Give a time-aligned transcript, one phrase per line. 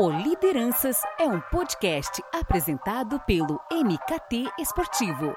[0.00, 5.34] O Lideranças é um podcast apresentado pelo MKT Esportivo.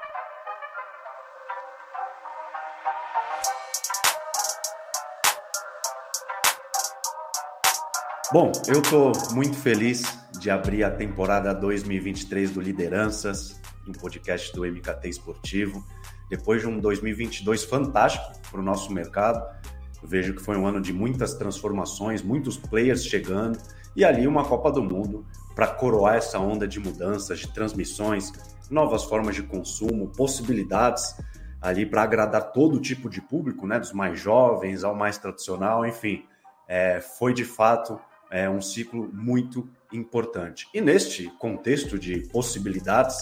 [8.32, 10.04] Bom, eu estou muito feliz
[10.38, 15.84] de abrir a temporada 2023 do Lideranças, um podcast do MKT Esportivo.
[16.30, 19.44] Depois de um 2022 fantástico para o nosso mercado,
[20.00, 23.58] eu vejo que foi um ano de muitas transformações, muitos players chegando
[23.94, 28.32] e ali uma Copa do Mundo para coroar essa onda de mudanças, de transmissões,
[28.70, 31.14] novas formas de consumo, possibilidades
[31.60, 36.24] ali para agradar todo tipo de público, né, dos mais jovens ao mais tradicional, enfim,
[36.66, 38.00] é, foi de fato
[38.30, 40.66] é, um ciclo muito importante.
[40.74, 43.18] E neste contexto de possibilidades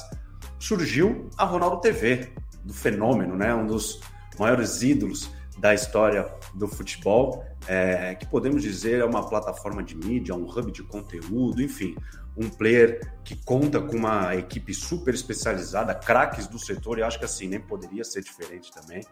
[0.59, 2.33] surgiu a Ronaldo TV,
[2.65, 4.01] do fenômeno, né, um dos
[4.39, 10.35] maiores ídolos da história do futebol, é, que podemos dizer é uma plataforma de mídia,
[10.35, 11.95] um hub de conteúdo, enfim,
[12.37, 17.25] um player que conta com uma equipe super especializada, craques do setor, e acho que
[17.25, 19.05] assim nem poderia ser diferente também,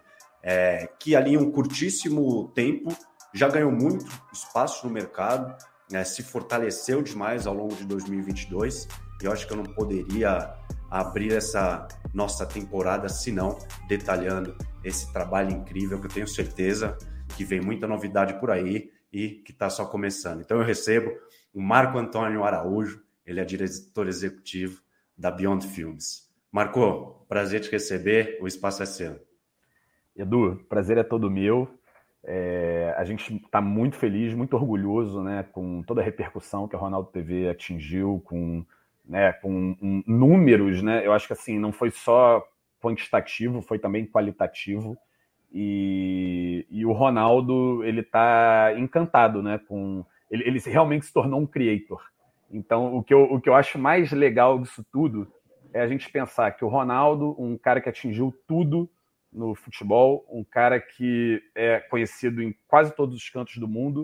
[0.42, 2.96] é, que ali em um curtíssimo tempo
[3.34, 5.54] já ganhou muito espaço no mercado,
[5.90, 8.88] né, se fortaleceu demais ao longo de 2022,
[9.20, 10.54] e eu acho que eu não poderia
[10.90, 16.96] abrir essa nossa temporada se não detalhando esse trabalho incrível que eu tenho certeza
[17.38, 20.40] que vem muita novidade por aí e que está só começando.
[20.40, 21.12] Então eu recebo
[21.54, 24.82] o Marco Antônio Araújo, ele é diretor executivo
[25.16, 26.28] da Beyond Films.
[26.50, 29.24] Marco, prazer te receber, o espaço é seu.
[30.16, 31.72] Edu, prazer é todo meu.
[32.24, 36.78] É, a gente está muito feliz, muito orgulhoso né, com toda a repercussão que a
[36.78, 38.66] Ronaldo TV atingiu, com,
[39.04, 40.82] né, com um, números.
[40.82, 42.44] Né, eu acho que assim, não foi só
[42.80, 44.98] quantitativo, foi também qualitativo.
[45.52, 49.58] E, e o Ronaldo, ele tá encantado, né?
[49.66, 52.02] Com, ele, ele realmente se tornou um creator.
[52.50, 55.30] Então, o que, eu, o que eu acho mais legal disso tudo
[55.72, 58.88] é a gente pensar que o Ronaldo, um cara que atingiu tudo
[59.32, 64.02] no futebol, um cara que é conhecido em quase todos os cantos do mundo,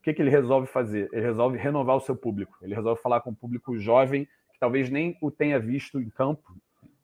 [0.00, 1.08] o que, que ele resolve fazer?
[1.12, 2.56] Ele resolve renovar o seu público.
[2.62, 6.56] Ele resolve falar com um público jovem que talvez nem o tenha visto em campo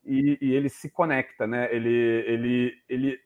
[0.04, 1.68] e, e ele se conecta, né?
[1.74, 3.20] Ele, ele, ele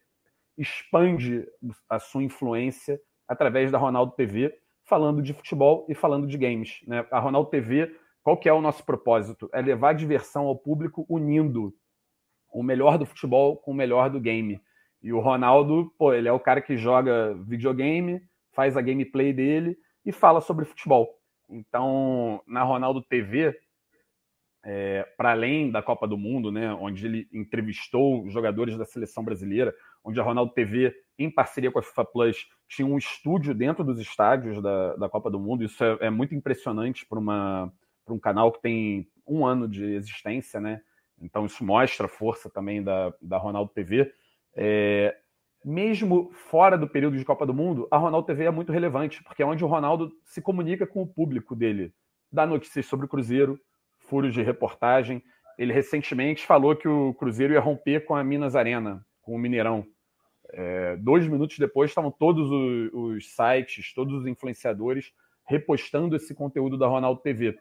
[0.56, 1.46] expande
[1.88, 6.80] a sua influência através da Ronaldo TV, falando de futebol e falando de games.
[6.86, 7.06] Né?
[7.10, 9.48] A Ronaldo TV, qual que é o nosso propósito?
[9.52, 11.74] É levar diversão ao público unindo
[12.52, 14.60] o melhor do futebol com o melhor do game.
[15.02, 18.22] E o Ronaldo, pô, ele é o cara que joga videogame,
[18.52, 21.18] faz a gameplay dele e fala sobre futebol.
[21.48, 23.58] Então, na Ronaldo TV,
[24.64, 29.74] é, para além da Copa do Mundo, né, onde ele entrevistou jogadores da seleção brasileira,
[30.02, 34.00] onde a Ronaldo TV, em parceria com a FIFA Plus, tinha um estúdio dentro dos
[34.00, 35.64] estádios da, da Copa do Mundo.
[35.64, 37.20] Isso é, é muito impressionante para
[38.08, 40.80] um canal que tem um ano de existência, né?
[41.20, 44.12] Então isso mostra a força também da, da Ronaldo TV.
[44.56, 45.14] É,
[45.64, 49.42] mesmo fora do período de Copa do Mundo, a Ronaldo TV é muito relevante, porque
[49.42, 51.92] é onde o Ronaldo se comunica com o público dele,
[52.30, 53.58] dá notícias sobre o Cruzeiro,
[54.08, 55.22] furos de reportagem.
[55.58, 59.86] Ele recentemente falou que o Cruzeiro ia romper com a Minas Arena, com o Mineirão.
[60.52, 65.12] É, dois minutos depois estavam todos os, os, sites, todos os influenciadores
[65.46, 67.58] repostando esse conteúdo da Ronaldo TV.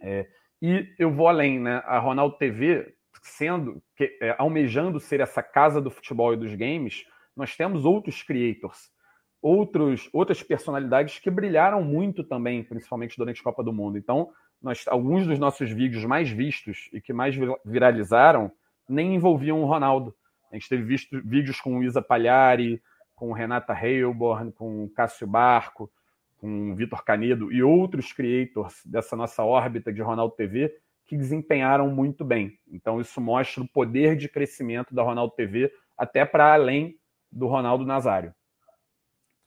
[0.00, 0.26] É,
[0.60, 1.82] e eu vou além, né?
[1.84, 7.04] A Ronaldo TV, sendo que, é, almejando ser essa casa do futebol e dos games,
[7.36, 8.90] nós temos outros creators,
[9.40, 13.96] outros, outras personalidades que brilharam muito também, principalmente durante a Copa do Mundo.
[13.96, 14.30] Então,
[14.60, 18.50] nós, alguns dos nossos vídeos mais vistos e que mais viralizaram
[18.88, 20.14] nem envolviam o Ronaldo.
[20.50, 22.82] A gente teve visto vídeos com Isa Palhari,
[23.14, 25.90] com Renata Heilborn, com Cássio Barco,
[26.38, 30.74] com Vitor Canedo e outros creators dessa nossa órbita de Ronaldo TV
[31.06, 32.58] que desempenharam muito bem.
[32.70, 36.98] Então isso mostra o poder de crescimento da Ronaldo TV até para além
[37.32, 38.34] do Ronaldo Nazário.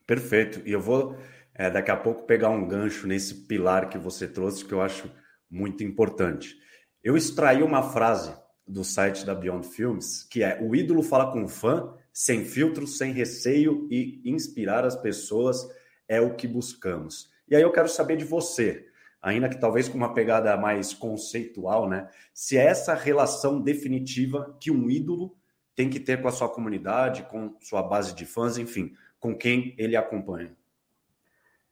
[0.06, 0.62] Perfeito.
[0.68, 1.16] E eu vou
[1.62, 5.12] é, daqui a pouco pegar um gancho nesse pilar que você trouxe, que eu acho
[5.48, 6.58] muito importante.
[7.04, 8.34] Eu extraí uma frase
[8.68, 12.88] do site da Beyond Films, que é: o ídolo fala com o fã, sem filtro,
[12.88, 15.64] sem receio e inspirar as pessoas
[16.08, 17.30] é o que buscamos.
[17.48, 18.88] E aí eu quero saber de você,
[19.22, 22.10] ainda que talvez com uma pegada mais conceitual, né?
[22.34, 25.38] Se é essa relação definitiva que um ídolo
[25.76, 29.76] tem que ter com a sua comunidade, com sua base de fãs, enfim, com quem
[29.78, 30.60] ele acompanha.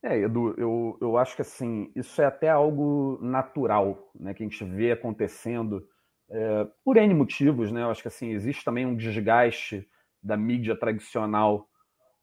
[0.02, 4.48] É, Edu, eu, eu acho que assim, isso é até algo natural, né, que a
[4.48, 5.86] gente vê acontecendo
[6.30, 7.82] é, por N motivos, né?
[7.82, 9.88] Eu acho que assim, existe também um desgaste
[10.22, 11.68] da mídia tradicional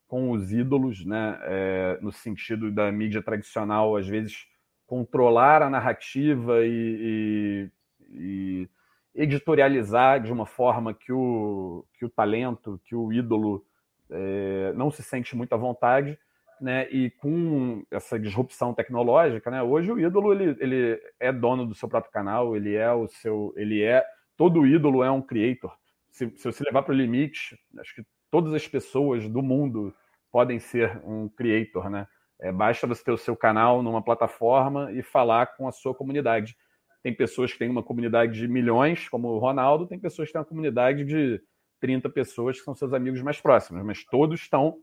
[0.06, 1.38] com os ídolos, né?
[1.42, 4.46] É, no sentido da mídia tradicional, às vezes,
[4.86, 7.70] controlar a narrativa e,
[8.10, 8.70] e, e,
[9.14, 13.66] editorializar de uma forma que o, que o talento, que o ídolo
[14.10, 16.16] é, não se sente muito à vontade,
[16.60, 16.88] né?
[16.90, 19.62] E com essa disrupção tecnológica, né?
[19.62, 23.52] Hoje o ídolo ele, ele é dono do seu próprio canal, ele é o seu,
[23.56, 24.04] ele é
[24.36, 25.72] todo ídolo é um creator.
[26.10, 29.94] Se, se você levar para o limite, acho que todas as pessoas do mundo
[30.30, 32.06] podem ser um creator, né?
[32.38, 36.54] É, basta você ter o seu canal numa plataforma e falar com a sua comunidade.
[37.02, 40.40] Tem pessoas que têm uma comunidade de milhões, como o Ronaldo, tem pessoas que têm
[40.40, 41.40] uma comunidade de
[41.80, 44.76] 30 pessoas que são seus amigos mais próximos, mas todos estão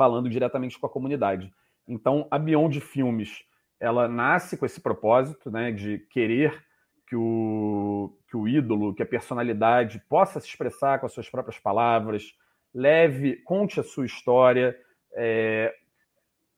[0.00, 1.52] falando diretamente com a comunidade.
[1.86, 3.44] Então, a Beyond Filmes,
[3.78, 6.58] ela nasce com esse propósito, né, de querer
[7.06, 11.58] que o, que o ídolo, que a personalidade possa se expressar com as suas próprias
[11.58, 12.32] palavras,
[12.72, 14.74] leve, conte a sua história,
[15.12, 15.74] é,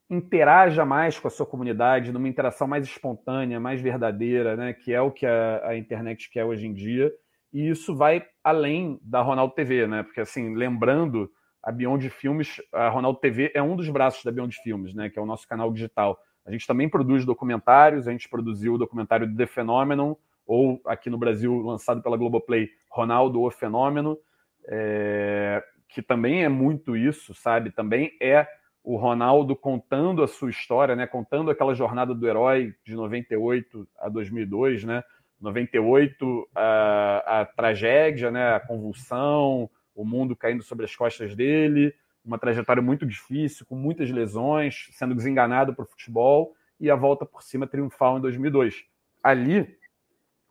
[0.08, 5.00] interaja mais com a sua comunidade, numa interação mais espontânea, mais verdadeira, né, que é
[5.00, 7.12] o que a, a internet quer hoje em dia.
[7.52, 10.04] E isso vai além da Ronaldo TV, né?
[10.04, 11.28] Porque assim, lembrando,
[11.62, 15.08] a Beyond Filmes, a Ronaldo TV é um dos braços da Beyond Filmes, né?
[15.08, 16.18] Que é o nosso canal digital.
[16.44, 21.18] A gente também produz documentários, a gente produziu o documentário The Phenomenon, ou aqui no
[21.18, 24.18] Brasil, lançado pela Globoplay, Ronaldo o Fenômeno,
[24.66, 27.70] é, que também é muito isso, sabe?
[27.70, 28.46] Também é
[28.82, 31.06] o Ronaldo contando a sua história, né?
[31.06, 35.04] Contando aquela jornada do herói de 98 a 2002, né?
[35.40, 38.54] 98 a, a tragédia, né?
[38.54, 41.94] A convulsão, o mundo caindo sobre as costas dele,
[42.24, 47.42] uma trajetória muito difícil, com muitas lesões, sendo desenganado por futebol e a volta por
[47.42, 48.84] cima triunfal em 2002.
[49.22, 49.76] Ali,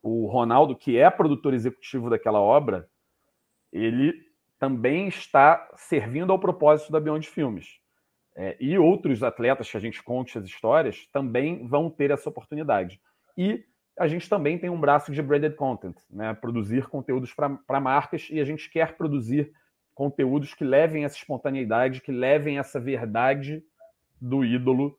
[0.01, 2.89] o Ronaldo, que é produtor executivo daquela obra,
[3.71, 4.13] ele
[4.59, 7.79] também está servindo ao propósito da Beyond Filmes.
[8.35, 13.01] É, e outros atletas que a gente conte as histórias também vão ter essa oportunidade.
[13.37, 13.65] E
[13.97, 16.33] a gente também tem um braço de branded content, né?
[16.33, 19.51] produzir conteúdos para marcas, e a gente quer produzir
[19.93, 23.63] conteúdos que levem essa espontaneidade, que levem essa verdade
[24.19, 24.97] do ídolo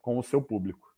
[0.00, 0.88] com o seu público.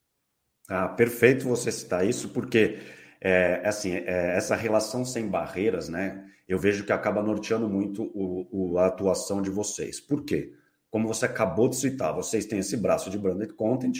[0.69, 2.79] Ah, perfeito você citar isso, porque
[3.21, 6.25] é, assim, é, essa relação sem barreiras, né?
[6.49, 10.01] Eu vejo que acaba norteando muito o, o, a atuação de vocês.
[10.01, 10.53] Por quê?
[10.91, 13.99] Como você acabou de citar, vocês têm esse braço de branded content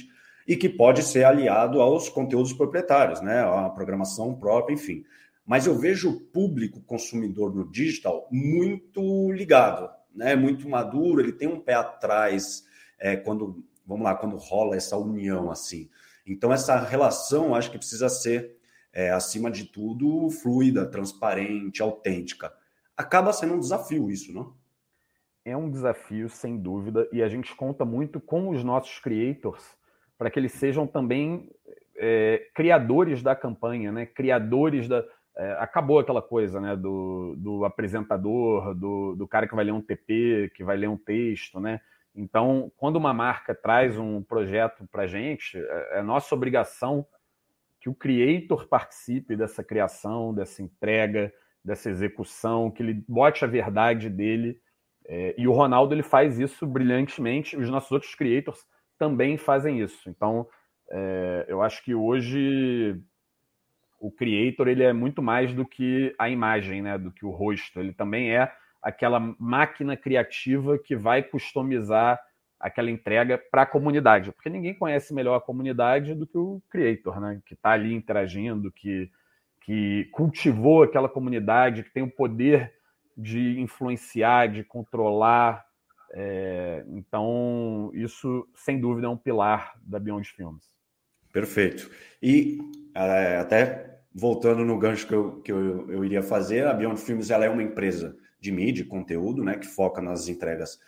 [0.51, 3.41] e que pode ser aliado aos conteúdos proprietários, né?
[3.41, 5.05] A programação própria, enfim.
[5.47, 10.35] Mas eu vejo o público consumidor no digital muito ligado, né?
[10.35, 12.65] Muito maduro, ele tem um pé atrás
[12.99, 15.89] é, quando, vamos lá, quando rola essa união assim.
[16.27, 18.57] Então essa relação acho que precisa ser
[18.93, 22.53] é, acima de tudo, fluida, transparente, autêntica.
[22.97, 24.53] Acaba sendo um desafio isso, não?
[25.45, 29.79] É um desafio, sem dúvida, e a gente conta muito com os nossos creators
[30.21, 31.49] para que eles sejam também
[31.97, 34.05] é, criadores da campanha, né?
[34.05, 35.03] criadores da.
[35.35, 36.77] É, acabou aquela coisa né?
[36.77, 40.97] do, do apresentador, do, do cara que vai ler um TP, que vai ler um
[40.99, 41.59] texto.
[41.59, 41.81] Né?
[42.15, 47.07] Então, quando uma marca traz um projeto para a gente, é, é nossa obrigação
[47.81, 51.33] que o creator participe dessa criação, dessa entrega,
[51.65, 54.61] dessa execução, que ele bote a verdade dele.
[55.07, 57.57] É, e o Ronaldo ele faz isso brilhantemente.
[57.57, 58.67] Os nossos outros creators
[59.01, 60.11] também fazem isso.
[60.11, 60.47] Então,
[60.91, 63.01] é, eu acho que hoje
[63.99, 66.99] o creator ele é muito mais do que a imagem, né?
[66.99, 67.81] Do que o rosto.
[67.81, 72.21] Ele também é aquela máquina criativa que vai customizar
[72.59, 77.19] aquela entrega para a comunidade, porque ninguém conhece melhor a comunidade do que o creator,
[77.19, 77.41] né?
[77.47, 79.11] Que está ali interagindo, que,
[79.63, 82.71] que cultivou aquela comunidade, que tem o poder
[83.17, 85.65] de influenciar, de controlar.
[86.13, 90.71] É, então, isso, sem dúvida, é um pilar da Beyond Films.
[91.33, 91.91] Perfeito.
[92.23, 92.59] E
[92.95, 97.31] é, até voltando no gancho que, eu, que eu, eu iria fazer, a Beyond Films
[97.31, 100.79] ela é uma empresa de mídia, conteúdo, né, que foca nas entregas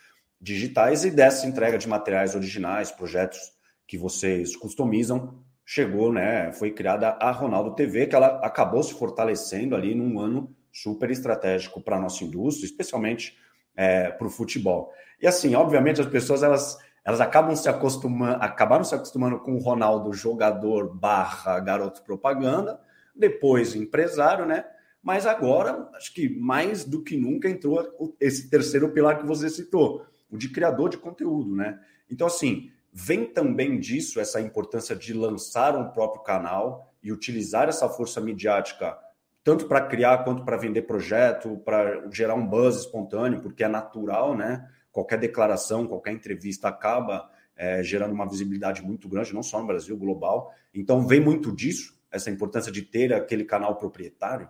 [0.41, 3.39] digitais e dessa entrega de materiais originais, projetos
[3.87, 6.53] que vocês customizam, chegou, né?
[6.53, 11.81] Foi criada a Ronaldo TV, que ela acabou se fortalecendo ali num ano super estratégico
[11.81, 13.39] para a nossa indústria, especialmente
[13.77, 14.93] é, para o futebol.
[15.21, 19.59] E assim, obviamente, as pessoas elas, elas acabam se acostumando, acabaram se acostumando com o
[19.59, 22.81] Ronaldo jogador barra garoto propaganda,
[23.15, 24.65] depois empresário, né?
[25.03, 30.07] Mas agora, acho que mais do que nunca entrou esse terceiro pilar que você citou,
[30.31, 31.79] o de criador de conteúdo, né?
[32.09, 37.89] Então, assim, vem também disso essa importância de lançar um próprio canal e utilizar essa
[37.89, 38.97] força midiática
[39.45, 44.37] tanto para criar quanto para vender projeto, para gerar um buzz espontâneo, porque é natural,
[44.37, 44.69] né?
[44.91, 49.97] Qualquer declaração, qualquer entrevista acaba é, gerando uma visibilidade muito grande, não só no Brasil,
[49.97, 50.53] global.
[50.75, 54.49] Então, vem muito disso, essa importância de ter aquele canal proprietário?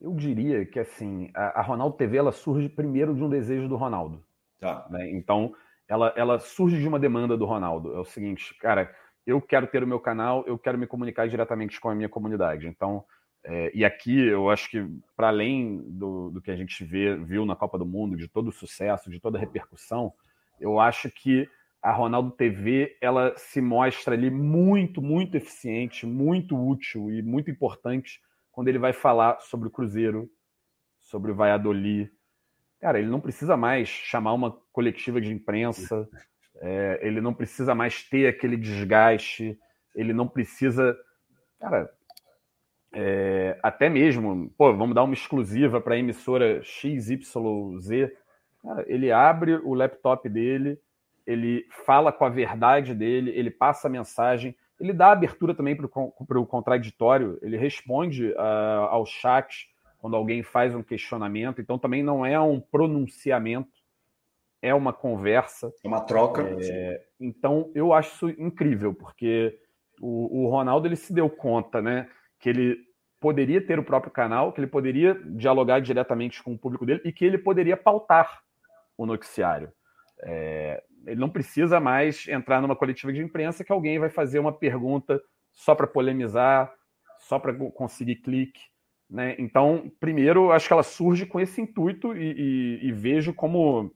[0.00, 3.76] Eu diria que, assim, a, a Ronaldo TV, ela surge primeiro de um desejo do
[3.76, 4.24] Ronaldo.
[4.60, 4.86] Tá.
[4.90, 5.10] Né?
[5.10, 5.52] Então,
[5.88, 7.94] ela, ela surge de uma demanda do Ronaldo.
[7.94, 8.94] É o seguinte, cara,
[9.26, 12.66] eu quero ter o meu canal, eu quero me comunicar diretamente com a minha comunidade.
[12.66, 13.04] Então,
[13.44, 17.46] é, e aqui eu acho que, para além do, do que a gente vê, viu
[17.46, 20.12] na Copa do Mundo, de todo o sucesso, de toda a repercussão,
[20.60, 21.48] eu acho que
[21.80, 28.20] a Ronaldo TV ela se mostra ali muito, muito eficiente, muito útil e muito importante
[28.50, 30.28] quando ele vai falar sobre o Cruzeiro,
[30.98, 32.10] sobre o Valladolid.
[32.80, 36.08] Cara, ele não precisa mais chamar uma coletiva de imprensa,
[36.56, 39.56] é, ele não precisa mais ter aquele desgaste,
[39.94, 40.96] ele não precisa.
[41.60, 41.88] Cara,
[42.92, 48.10] é, até mesmo, pô, vamos dar uma exclusiva para a emissora XYZ.
[48.62, 50.78] Cara, ele abre o laptop dele,
[51.26, 56.40] ele fala com a verdade dele, ele passa a mensagem, ele dá abertura também para
[56.40, 59.68] o contraditório, ele responde uh, ao chat
[59.98, 63.78] quando alguém faz um questionamento, então também não é um pronunciamento
[64.60, 65.72] é uma conversa.
[65.84, 66.42] É uma troca.
[66.60, 69.56] É, então, eu acho isso incrível, porque
[70.00, 72.78] o, o, Ronaldo ele se deu conta né, que ele
[73.20, 77.12] poderia ter o próprio canal, que ele poderia dialogar diretamente com o público dele e
[77.12, 78.42] que ele poderia pautar
[78.96, 79.72] o noticiário.
[80.20, 84.52] É, ele não precisa mais entrar numa coletiva de imprensa que alguém vai fazer uma
[84.52, 85.20] pergunta
[85.52, 86.72] só para polemizar,
[87.18, 88.60] só para conseguir clique.
[89.08, 89.34] Né?
[89.38, 93.92] Então, primeiro, acho que ela surge com esse intuito e, e, e vejo como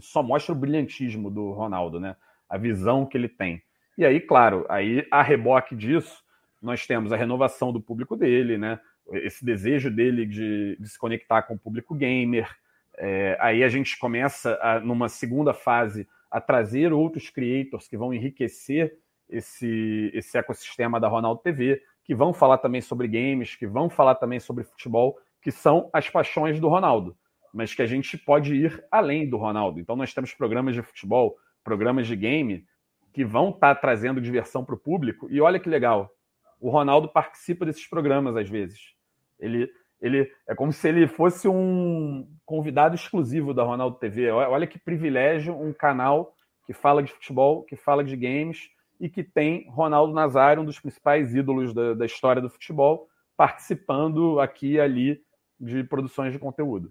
[0.00, 2.16] só mostra o brilhantismo do Ronaldo, né?
[2.48, 3.62] A visão que ele tem.
[3.96, 6.23] E aí, claro, aí a reboque disso,
[6.64, 8.80] nós temos a renovação do público dele, né?
[9.12, 12.48] Esse desejo dele de, de se conectar com o público gamer.
[12.96, 18.14] É, aí a gente começa, a, numa segunda fase, a trazer outros creators que vão
[18.14, 18.96] enriquecer
[19.28, 24.14] esse, esse ecossistema da Ronaldo TV, que vão falar também sobre games, que vão falar
[24.14, 27.16] também sobre futebol, que são as paixões do Ronaldo
[27.54, 29.78] mas que a gente pode ir além do Ronaldo.
[29.78, 32.66] Então, nós temos programas de futebol, programas de game,
[33.12, 35.28] que vão estar tá trazendo diversão para o público.
[35.30, 36.10] E olha que legal,
[36.64, 38.94] o Ronaldo participa desses programas às vezes.
[39.38, 44.30] Ele, ele é como se ele fosse um convidado exclusivo da Ronaldo TV.
[44.30, 46.34] Olha que privilégio um canal
[46.66, 50.80] que fala de futebol, que fala de games e que tem Ronaldo Nazário, um dos
[50.80, 55.20] principais ídolos da, da história do futebol, participando aqui e ali
[55.60, 56.90] de produções de conteúdo.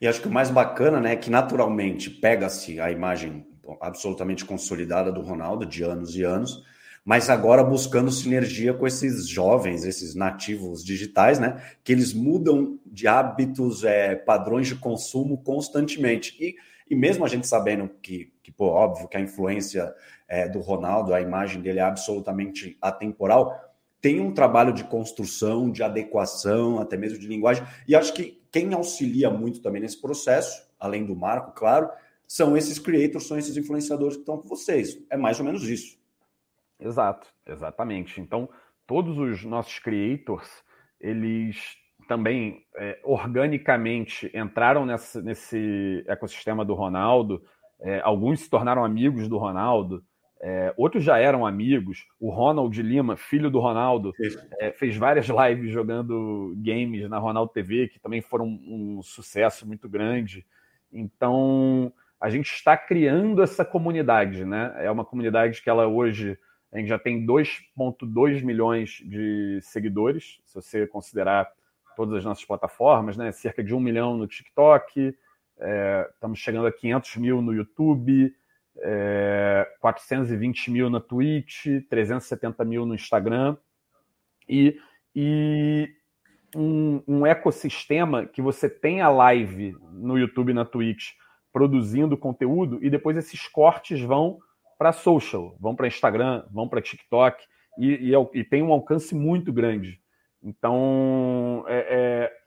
[0.00, 3.44] E acho que o mais bacana, né, é que naturalmente pega-se a imagem
[3.80, 6.64] absolutamente consolidada do Ronaldo de anos e anos,
[7.08, 13.08] mas agora buscando sinergia com esses jovens, esses nativos digitais, né, que eles mudam de
[13.08, 16.36] hábitos, é, padrões de consumo constantemente.
[16.38, 16.54] E,
[16.86, 19.90] e mesmo a gente sabendo que, que pô, óbvio que a influência
[20.28, 23.58] é, do Ronaldo, a imagem dele é absolutamente atemporal,
[24.02, 28.74] tem um trabalho de construção, de adequação, até mesmo de linguagem, e acho que quem
[28.74, 31.88] auxilia muito também nesse processo, além do Marco, claro,
[32.26, 35.02] são esses creators, são esses influenciadores que estão com vocês.
[35.08, 35.96] É mais ou menos isso.
[36.80, 38.20] Exato, exatamente.
[38.20, 38.48] Então,
[38.86, 40.48] todos os nossos creators,
[41.00, 41.76] eles
[42.08, 47.42] também é, organicamente entraram nessa, nesse ecossistema do Ronaldo.
[47.80, 50.02] É, alguns se tornaram amigos do Ronaldo,
[50.40, 52.06] é, outros já eram amigos.
[52.20, 54.12] O Ronald Lima, filho do Ronaldo,
[54.60, 59.66] é, fez várias lives jogando games na Ronaldo TV, que também foram um, um sucesso
[59.66, 60.46] muito grande.
[60.92, 64.74] Então, a gente está criando essa comunidade, né?
[64.78, 66.38] É uma comunidade que ela hoje
[66.72, 71.50] a gente já tem 2,2 milhões de seguidores, se você considerar
[71.96, 73.32] todas as nossas plataformas, né?
[73.32, 75.16] Cerca de um milhão no TikTok,
[75.58, 78.32] é, estamos chegando a 500 mil no YouTube,
[78.78, 83.56] é, 420 mil na Twitch, 370 mil no Instagram
[84.48, 84.78] e,
[85.14, 85.92] e
[86.54, 91.14] um, um, ecossistema que você tem a live no YouTube e na Twitch
[91.52, 94.38] produzindo conteúdo e depois esses cortes vão
[94.78, 97.44] para social, vão para Instagram, vão para TikTok
[97.78, 100.00] e, e, e, tem um alcance muito grande.
[100.42, 102.38] Então é, é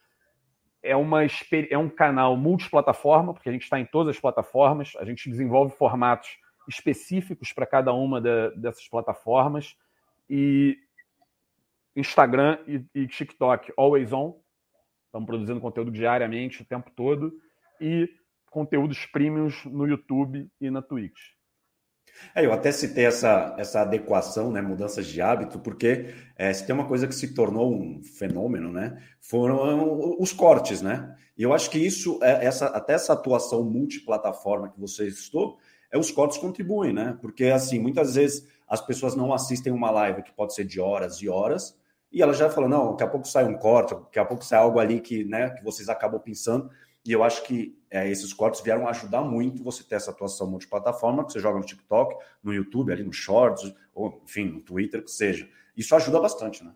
[0.83, 5.05] é, uma, é um canal multiplataforma, porque a gente está em todas as plataformas, a
[5.05, 6.29] gente desenvolve formatos
[6.67, 9.75] específicos para cada uma da, dessas plataformas.
[10.29, 10.77] E
[11.95, 14.39] Instagram e, e, TikTok, always on.
[15.05, 17.33] Estamos produzindo conteúdo diariamente, o tempo todo.
[17.79, 18.09] E
[18.49, 21.19] conteúdos premiums no YouTube e na Twitch.
[22.35, 26.73] É, eu até citei essa, essa adequação, né, mudanças de hábito, porque é, se tem
[26.73, 31.15] uma coisa que se tornou um fenômeno, né, foram os cortes, né?
[31.37, 35.57] E eu acho que isso, é, essa, até essa atuação multiplataforma que você estou,
[35.91, 37.17] é os cortes contribuem, né?
[37.21, 41.21] Porque assim, muitas vezes as pessoas não assistem uma live que pode ser de horas
[41.21, 41.75] e horas,
[42.11, 44.59] e ela já fala, não, daqui a pouco sai um corte, daqui a pouco sai
[44.59, 46.69] algo ali que, né, que vocês acabam pensando.
[47.05, 51.25] E eu acho que é, esses cortes vieram ajudar muito você ter essa atuação multiplataforma,
[51.25, 55.11] que você joga no TikTok, no YouTube, ali no Shorts, ou enfim, no Twitter, que
[55.11, 55.49] seja.
[55.75, 56.73] Isso ajuda bastante, né?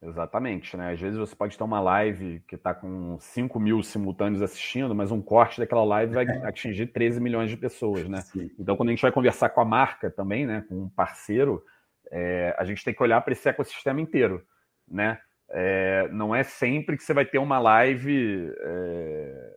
[0.00, 0.92] Exatamente, né?
[0.92, 5.10] Às vezes você pode ter uma live que está com 5 mil simultâneos assistindo, mas
[5.10, 8.20] um corte daquela live vai atingir 13 milhões de pessoas, né?
[8.20, 8.48] Sim.
[8.58, 11.64] Então, quando a gente vai conversar com a marca também, né, com um parceiro,
[12.12, 14.46] é, a gente tem que olhar para esse ecossistema inteiro,
[14.86, 15.20] né?
[15.50, 19.56] É, não é sempre que você vai ter uma live é,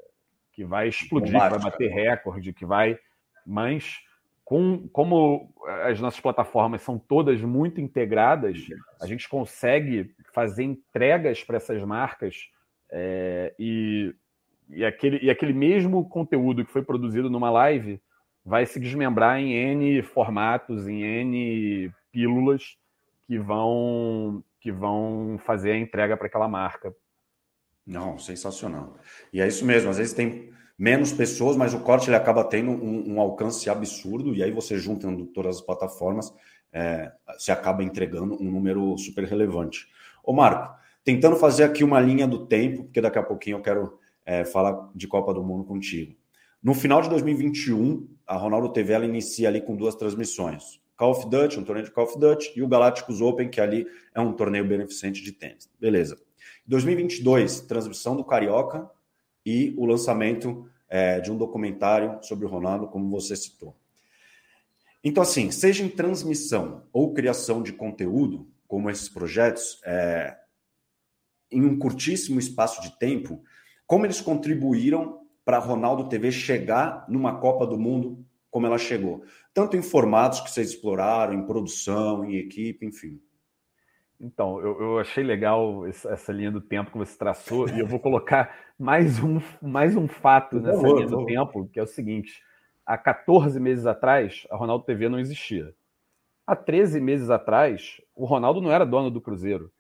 [0.54, 2.98] que vai explodir, que vai bater recorde, que vai.
[3.46, 4.00] Mas
[4.44, 5.54] com, como
[5.86, 8.58] as nossas plataformas são todas muito integradas,
[9.02, 12.50] a gente consegue fazer entregas para essas marcas
[12.90, 14.14] é, e,
[14.70, 18.02] e, aquele, e aquele mesmo conteúdo que foi produzido numa live
[18.46, 22.78] vai se desmembrar em N formatos, em N pílulas
[23.26, 26.96] que vão que vão fazer a entrega para aquela marca.
[27.86, 28.96] Não, sensacional.
[29.34, 32.72] E é isso mesmo, às vezes tem menos pessoas, mas o corte ele acaba tendo
[32.72, 36.34] um, um alcance absurdo, e aí você juntando todas as plataformas,
[36.72, 39.88] é, se acaba entregando um número super relevante.
[40.24, 44.00] Ô Marco, tentando fazer aqui uma linha do tempo, porque daqui a pouquinho eu quero
[44.26, 46.16] é, falar de Copa do Mundo contigo.
[46.64, 50.81] No final de 2021, a Ronaldo TV ela inicia ali com duas transmissões.
[51.02, 53.88] Call of Duty, um torneio de Call of Duty, e o Galácticos Open, que ali
[54.14, 55.68] é um torneio beneficente de tênis.
[55.80, 56.16] Beleza.
[56.68, 58.88] 2022, transmissão do Carioca
[59.44, 63.76] e o lançamento é, de um documentário sobre o Ronaldo, como você citou.
[65.04, 70.38] Então, assim, seja em transmissão ou criação de conteúdo, como esses projetos, é,
[71.50, 73.44] em um curtíssimo espaço de tempo,
[73.88, 79.24] como eles contribuíram para Ronaldo TV chegar numa Copa do Mundo como ela chegou?
[79.54, 83.22] Tanto em formatos que vocês exploraram, em produção, em equipe, enfim.
[84.20, 88.00] Então, eu, eu, achei legal essa linha do tempo que você traçou, e eu vou
[88.00, 92.42] colocar mais um, mais um fato nessa linha do tempo, que é o seguinte:
[92.86, 95.74] há 14 meses atrás, a Ronaldo TV não existia.
[96.46, 99.72] Há 13 meses atrás, o Ronaldo não era dono do Cruzeiro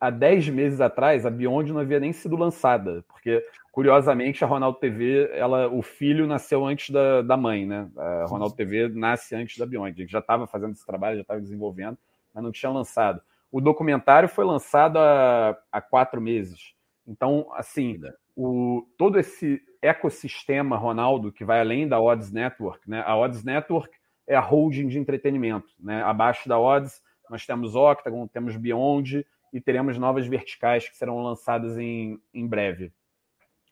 [0.00, 4.78] há 10 meses atrás, a Beyond não havia nem sido lançada, porque, curiosamente, a Ronaldo
[4.78, 7.88] TV, ela, o filho nasceu antes da, da mãe, né?
[7.96, 9.94] A Ronaldo TV nasce antes da Beyond.
[9.96, 11.98] A gente já estava fazendo esse trabalho, já estava desenvolvendo,
[12.34, 13.20] mas não tinha lançado.
[13.50, 16.74] O documentário foi lançado há, há quatro meses.
[17.06, 17.98] Então, assim,
[18.36, 23.02] o, todo esse ecossistema Ronaldo, que vai além da Odds Network, né?
[23.06, 26.02] A Odds Network é a holding de entretenimento, né?
[26.02, 31.78] Abaixo da Odds, nós temos Octagon, temos Beyond, e teremos novas verticais que serão lançadas
[31.78, 32.92] em, em breve.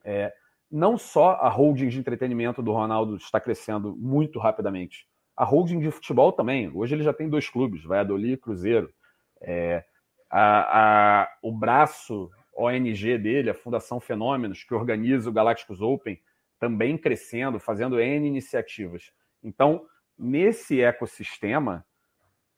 [0.04, 0.32] É,
[0.70, 5.90] não só a holding de entretenimento do Ronaldo está crescendo muito rapidamente, a holding de
[5.90, 6.70] futebol também.
[6.74, 8.92] Hoje ele já tem dois clubes, Valladolid e Cruzeiro.
[9.40, 9.84] É,
[10.30, 16.18] a, a, o braço ONG dele, a Fundação Fenômenos, que organiza o Galácticos Open,
[16.58, 19.12] também crescendo, fazendo N iniciativas.
[19.42, 19.86] Então,
[20.18, 21.84] nesse ecossistema,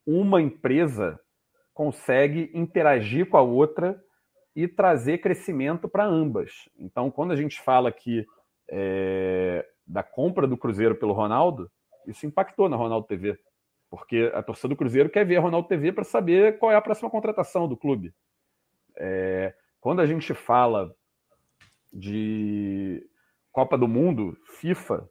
[0.06, 1.20] uma empresa
[1.78, 4.02] consegue interagir com a outra
[4.56, 6.68] e trazer crescimento para ambas.
[6.76, 8.26] Então, quando a gente fala aqui
[8.68, 11.70] é, da compra do Cruzeiro pelo Ronaldo,
[12.04, 13.38] isso impactou na Ronaldo TV,
[13.88, 16.82] porque a torcida do Cruzeiro quer ver a Ronaldo TV para saber qual é a
[16.82, 18.12] próxima contratação do clube.
[18.96, 20.92] É, quando a gente fala
[21.92, 23.08] de
[23.52, 25.08] Copa do Mundo, FIFA,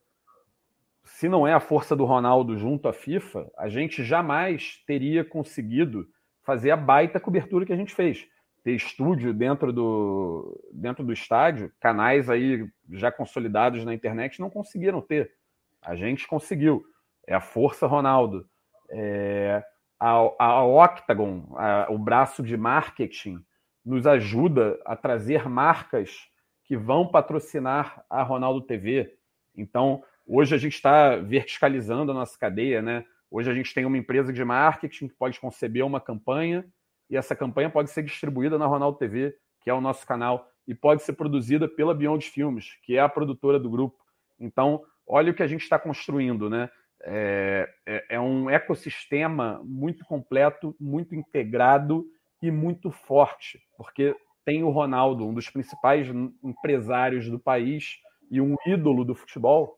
[1.06, 6.06] se não é a força do Ronaldo junto à FIFA, a gente jamais teria conseguido
[6.48, 8.26] fazer a baita cobertura que a gente fez.
[8.64, 15.02] Ter estúdio dentro do, dentro do estádio, canais aí já consolidados na internet não conseguiram
[15.02, 15.34] ter.
[15.82, 16.86] A gente conseguiu.
[17.28, 18.48] É a força Ronaldo.
[18.90, 19.62] É,
[20.00, 23.44] a, a Octagon, a, o braço de marketing,
[23.86, 26.30] nos ajuda a trazer marcas
[26.64, 29.14] que vão patrocinar a Ronaldo TV.
[29.54, 33.04] Então, hoje a gente está verticalizando a nossa cadeia, né?
[33.30, 36.66] Hoje a gente tem uma empresa de marketing que pode conceber uma campanha
[37.10, 40.74] e essa campanha pode ser distribuída na Ronaldo TV, que é o nosso canal, e
[40.74, 43.98] pode ser produzida pela Beyond Filmes, que é a produtora do grupo.
[44.40, 46.70] Então, olha o que a gente está construindo, né?
[47.02, 52.06] É, é, é, um ecossistema muito completo, muito integrado
[52.42, 56.08] e muito forte, porque tem o Ronaldo, um dos principais
[56.44, 58.00] empresários do país
[58.32, 59.78] e um ídolo do futebol,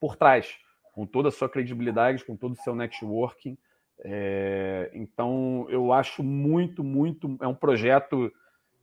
[0.00, 0.58] por trás
[0.96, 3.58] com toda a sua credibilidade, com todo o seu networking.
[4.02, 7.36] É, então, eu acho muito, muito.
[7.42, 8.32] É um projeto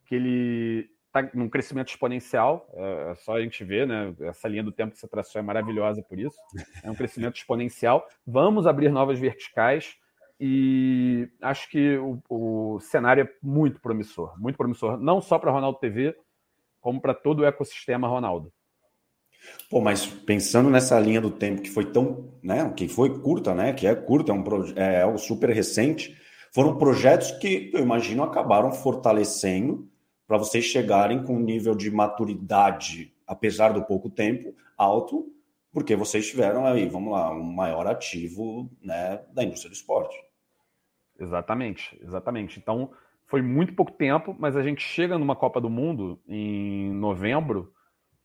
[0.05, 4.13] que ele, está num crescimento exponencial, é, é só a gente ver, né?
[4.21, 6.37] Essa linha do tempo que você traçou é maravilhosa por isso.
[6.83, 8.07] É um crescimento exponencial.
[8.27, 9.95] Vamos abrir novas verticais
[10.39, 15.79] e acho que o, o cenário é muito promissor, muito promissor, não só para Ronaldo
[15.79, 16.15] TV,
[16.79, 18.53] como para todo o ecossistema Ronaldo.
[19.69, 23.73] Pô, mas pensando nessa linha do tempo que foi tão, né, que foi curta, né,
[23.73, 24.43] que é curta, é um
[24.75, 26.15] é algo super recente,
[26.53, 29.89] foram projetos que eu imagino acabaram fortalecendo
[30.27, 35.25] para vocês chegarem com um nível de maturidade, apesar do pouco tempo, alto,
[35.71, 40.15] porque vocês tiveram aí, vamos lá, um maior ativo, né, da indústria do esporte.
[41.19, 42.59] Exatamente, exatamente.
[42.59, 42.91] Então,
[43.25, 47.72] foi muito pouco tempo, mas a gente chega numa Copa do Mundo em novembro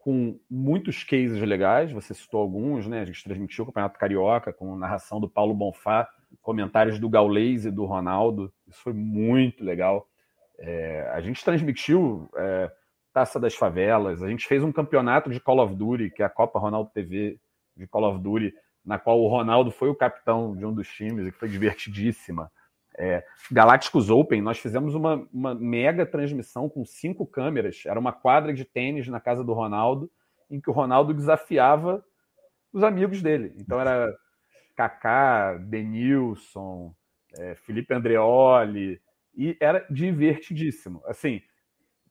[0.09, 1.92] com muitos cases legais.
[1.92, 3.03] Você citou alguns, né?
[3.03, 6.09] A gente transmitiu o Campeonato Carioca com narração do Paulo Bonfá,
[6.40, 8.51] comentários do Gaulês e do Ronaldo.
[8.66, 10.09] Isso foi muito legal.
[10.59, 12.73] É, a gente transmitiu é,
[13.12, 16.31] Taça das Favelas, a gente fez um campeonato de Call of Duty, que é a
[16.31, 17.38] Copa Ronaldo TV
[17.77, 21.27] de Call of Duty, na qual o Ronaldo foi o capitão de um dos times
[21.27, 22.51] e que foi divertidíssima.
[23.00, 27.84] É, Galácticos Open, nós fizemos uma, uma mega transmissão com cinco câmeras.
[27.87, 30.11] Era uma quadra de tênis na casa do Ronaldo,
[30.50, 32.04] em que o Ronaldo desafiava
[32.72, 33.54] os amigos dele.
[33.56, 34.12] Então era
[34.76, 36.92] Kaká, Denilson,
[37.38, 39.00] é, Felipe Andreoli,
[39.37, 41.00] e era divertidíssimo.
[41.06, 41.40] Assim,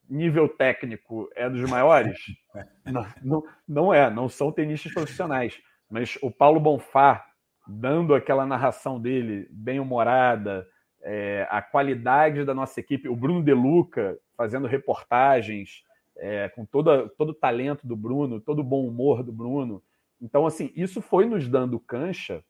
[0.10, 2.18] nível técnico é dos maiores?
[2.86, 5.60] não, não, não é, não são tenistas profissionais.
[5.90, 7.26] Mas o Paulo Bonfá,
[7.68, 10.66] dando aquela narração dele bem humorada,
[11.10, 15.82] é, a qualidade da nossa equipe, o Bruno De Luca fazendo reportagens
[16.18, 19.82] é, com toda, todo o talento do Bruno, todo o bom humor do Bruno.
[20.22, 22.44] Então, assim, isso foi nos dando cancha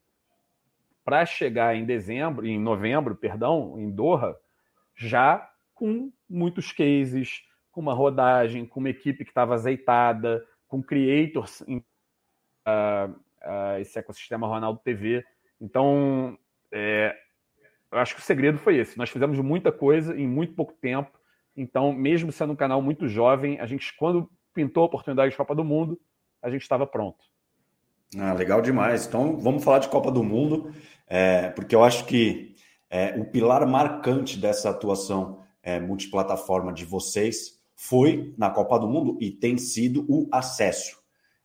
[1.06, 4.36] para chegar em dezembro, em novembro, perdão, em Doha,
[4.96, 11.62] já com muitos cases, com uma rodagem, com uma equipe que estava azeitada, com creators
[11.68, 15.24] em uh, uh, esse ecossistema Ronaldo TV.
[15.62, 16.38] Então,
[16.72, 17.16] é,
[17.92, 18.98] eu acho que o segredo foi esse.
[18.98, 21.12] Nós fizemos muita coisa em muito pouco tempo.
[21.56, 25.56] Então, mesmo sendo um canal muito jovem, a gente, quando pintou a oportunidade de Copa
[25.56, 26.00] do Mundo,
[26.42, 27.18] a gente estava pronto.
[28.18, 29.08] Ah, legal demais.
[29.08, 30.72] Então, vamos falar de Copa do Mundo,
[31.08, 32.56] é, porque eu acho que
[32.90, 39.18] é, o pilar marcante dessa atuação é, multiplataforma de vocês foi na Copa do Mundo
[39.20, 40.98] e tem sido o acesso.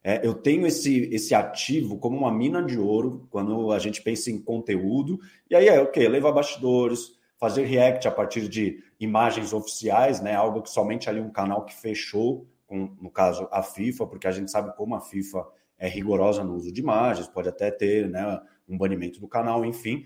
[0.05, 4.31] É, eu tenho esse, esse ativo como uma mina de ouro quando a gente pensa
[4.31, 5.21] em conteúdo.
[5.49, 10.35] E aí é o okay, Levar bastidores, fazer react a partir de imagens oficiais, né?
[10.35, 14.33] Algo que somente ali um canal que fechou, com, no caso a FIFA, porque a
[14.33, 15.47] gente sabe como a FIFA
[15.79, 20.05] é rigorosa no uso de imagens, pode até ter né, um banimento do canal, enfim.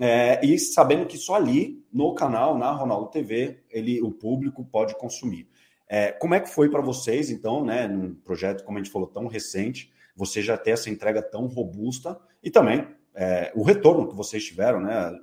[0.00, 4.96] É, e sabendo que só ali, no canal, na Ronaldo TV, ele, o público pode
[4.96, 5.46] consumir.
[5.92, 9.08] É, como é que foi para vocês, então, né, num projeto, como a gente falou,
[9.08, 14.14] tão recente, você já ter essa entrega tão robusta e também é, o retorno que
[14.14, 15.18] vocês tiveram, né,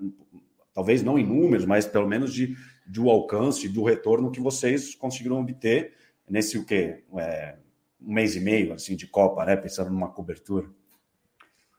[0.74, 2.54] talvez não em números, mas pelo menos de,
[2.86, 5.94] de o alcance, do retorno que vocês conseguiram obter
[6.30, 7.06] nesse o quê?
[7.18, 7.56] É,
[8.02, 10.68] um mês e meio assim de Copa, né, pensando numa cobertura.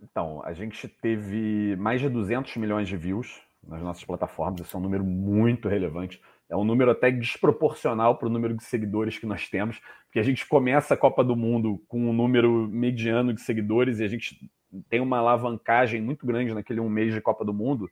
[0.01, 4.79] Então, a gente teve mais de 200 milhões de views nas nossas plataformas, esse é
[4.79, 6.19] um número muito relevante.
[6.49, 10.23] É um número até desproporcional para o número de seguidores que nós temos, porque a
[10.23, 14.51] gente começa a Copa do Mundo com um número mediano de seguidores e a gente
[14.89, 17.91] tem uma alavancagem muito grande naquele um mês de Copa do Mundo,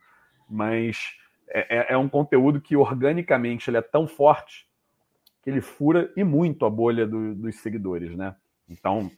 [0.49, 1.16] mas
[1.49, 4.66] é, é, é um conteúdo que organicamente ele é tão forte
[5.42, 8.35] que ele fura e muito a bolha do, dos seguidores, né?
[8.69, 9.11] Então,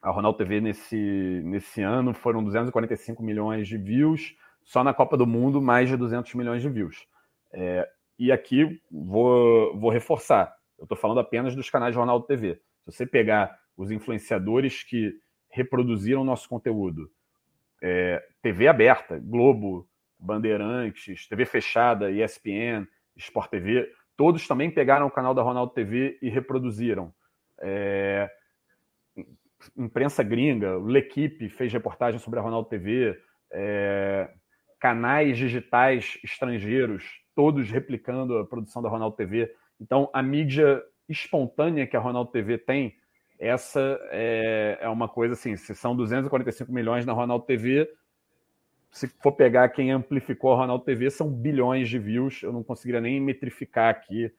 [0.00, 5.26] a Ronaldo TV nesse, nesse ano foram 245 milhões de views, só na Copa do
[5.26, 7.08] Mundo mais de 200 milhões de views.
[7.52, 10.54] É, e aqui vou, vou reforçar.
[10.78, 12.60] Eu estou falando apenas dos canais de Ronaldo TV.
[12.84, 15.14] Se você pegar os influenciadores que
[15.50, 17.10] reproduziram nosso conteúdo,
[17.82, 25.34] é, TV aberta, Globo, Bandeirantes, TV fechada, ESPN, Sport TV, todos também pegaram o canal
[25.34, 27.12] da Ronaldo TV e reproduziram.
[27.60, 28.30] É,
[29.76, 33.18] imprensa gringa, L'Equipe fez reportagem sobre a Ronaldo TV,
[33.50, 34.30] é,
[34.78, 39.54] canais digitais estrangeiros todos replicando a produção da Ronaldo TV.
[39.80, 42.96] Então, a mídia espontânea que a Ronaldo TV tem,
[43.38, 47.88] essa é, é uma coisa assim: se são 245 milhões na Ronaldo TV,
[48.90, 52.42] se for pegar quem amplificou a Ronaldo TV, são bilhões de views.
[52.42, 54.32] Eu não conseguiria nem metrificar aqui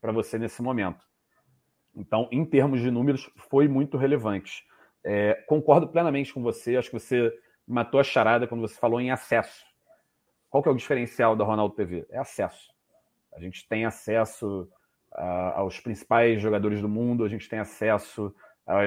[0.00, 1.04] para você nesse momento.
[1.96, 4.64] Então, em termos de números, foi muito relevante.
[5.02, 6.76] É, concordo plenamente com você.
[6.76, 7.32] Acho que você
[7.66, 9.64] matou a charada quando você falou em acesso.
[10.54, 12.06] Qual que é o diferencial da Ronaldo TV?
[12.10, 12.72] É acesso.
[13.34, 14.70] A gente tem acesso
[15.56, 18.32] aos principais jogadores do mundo, a gente tem acesso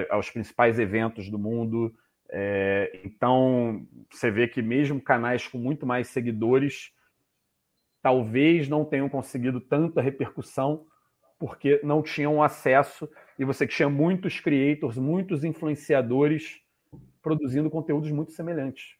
[0.09, 1.93] aos principais eventos do mundo.
[2.29, 6.93] É, então, você vê que mesmo canais com muito mais seguidores,
[8.01, 10.85] talvez não tenham conseguido tanta repercussão
[11.37, 16.61] porque não tinham acesso e você tinha muitos creators, muitos influenciadores
[17.21, 18.96] produzindo conteúdos muito semelhantes.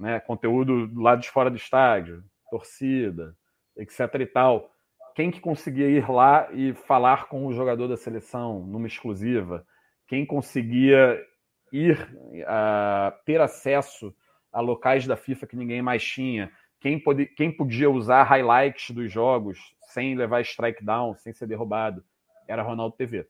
[0.00, 0.18] Né?
[0.18, 3.36] Conteúdo do lado de fora do estádio, torcida,
[3.76, 4.72] etc e tal.
[5.14, 9.66] Quem que conseguia ir lá e falar com o jogador da seleção numa exclusiva?
[10.06, 11.22] Quem conseguia
[11.70, 11.98] ir
[12.46, 14.14] a ter acesso
[14.50, 16.50] a locais da FIFA que ninguém mais tinha?
[16.80, 22.02] Quem, pode, quem podia usar highlights dos jogos sem levar strike down, sem ser derrubado?
[22.48, 23.28] Era Ronaldo TV.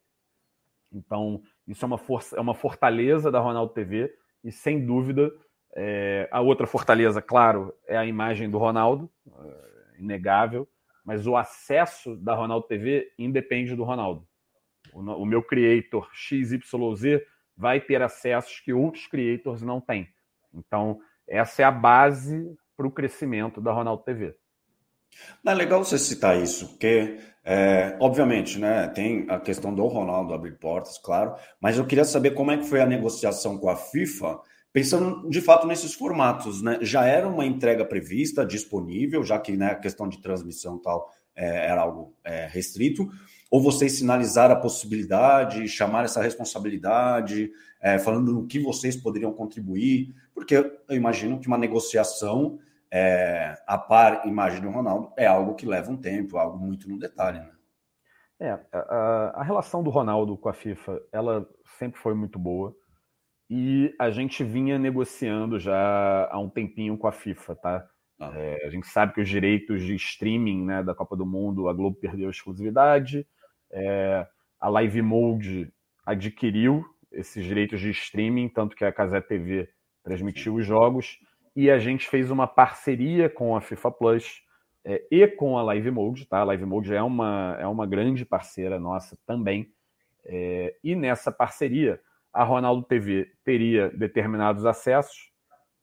[0.93, 5.33] Então, isso é uma, força, é uma fortaleza da Ronaldo TV e, sem dúvida,
[5.75, 10.69] é, a outra fortaleza, claro, é a imagem do Ronaldo, é, inegável,
[11.05, 14.27] mas o acesso da Ronaldo TV independe do Ronaldo.
[14.93, 16.61] O, o meu creator XYZ
[17.57, 20.09] vai ter acessos que outros creators não têm.
[20.53, 24.35] Então, essa é a base para o crescimento da Ronaldo TV.
[25.45, 30.59] É legal você citar isso, porque, é, obviamente, né, tem a questão do Ronaldo abrir
[30.59, 34.41] portas, claro, mas eu queria saber como é que foi a negociação com a FIFA,
[34.73, 36.79] pensando de fato nesses formatos, né?
[36.81, 41.67] Já era uma entrega prevista, disponível, já que né, a questão de transmissão tal é,
[41.67, 43.09] era algo é, restrito,
[43.51, 50.15] ou vocês sinalizaram a possibilidade, chamar essa responsabilidade, é, falando no que vocês poderiam contribuir,
[50.33, 52.59] porque eu imagino que uma negociação
[52.93, 56.99] é, a par imagem do Ronaldo é algo que leva um tempo, algo muito no
[56.99, 57.39] detalhe.
[57.39, 57.51] Né?
[58.41, 61.47] É, a, a, relação do Ronaldo com a FIFA, ela
[61.79, 62.75] sempre foi muito boa
[63.51, 67.91] e a gente vinha negociando já há um tempinho com a FIFA, tá?
[68.21, 68.33] Ah.
[68.37, 71.73] É, a gente sabe que os direitos de streaming né, da Copa do Mundo, a
[71.73, 73.27] Globo perdeu a exclusividade,
[73.73, 74.25] é,
[74.61, 75.73] a Live Mode
[76.07, 79.69] adquiriu esses direitos de streaming, tanto que a Casé TV
[80.05, 81.19] transmitiu os jogos
[81.57, 84.43] e a gente fez uma parceria com a FIFA Plus
[84.85, 86.39] é, e com a Live Mode, tá?
[86.39, 89.73] A Live Mode é uma, é uma grande parceira nossa também.
[90.25, 92.01] É, e nessa parceria,
[92.33, 95.31] a Ronaldo TV teria determinados acessos,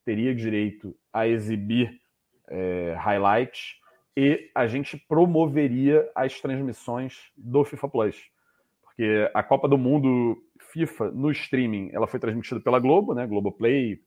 [0.05, 1.99] teria direito a exibir
[2.47, 3.75] é, highlights
[4.15, 8.31] e a gente promoveria as transmissões do FIFA Plus.
[8.81, 10.37] Porque a Copa do Mundo
[10.71, 13.27] FIFA no streaming, ela foi transmitida pela Globo, né?
[13.27, 14.01] Globoplay,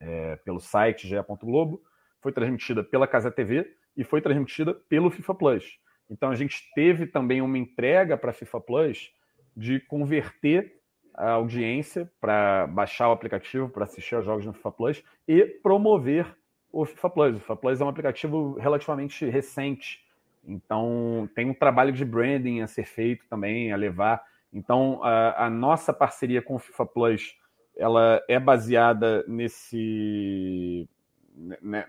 [0.00, 1.16] é, pelo site GE.
[1.42, 1.82] Globo,
[2.20, 5.78] foi transmitida pela Casa TV e foi transmitida pelo FIFA Plus.
[6.10, 9.12] Então a gente teve também uma entrega para a FIFA Plus
[9.56, 10.80] de converter
[11.16, 16.36] a audiência para baixar o aplicativo para assistir aos jogos no FIFA Plus e promover
[16.70, 17.36] o FIFA Plus.
[17.36, 20.04] O FIFA Plus é um aplicativo relativamente recente,
[20.44, 24.22] então tem um trabalho de branding a ser feito também, a levar.
[24.52, 27.36] Então a, a nossa parceria com o FIFA Plus
[27.76, 30.88] ela é baseada nesse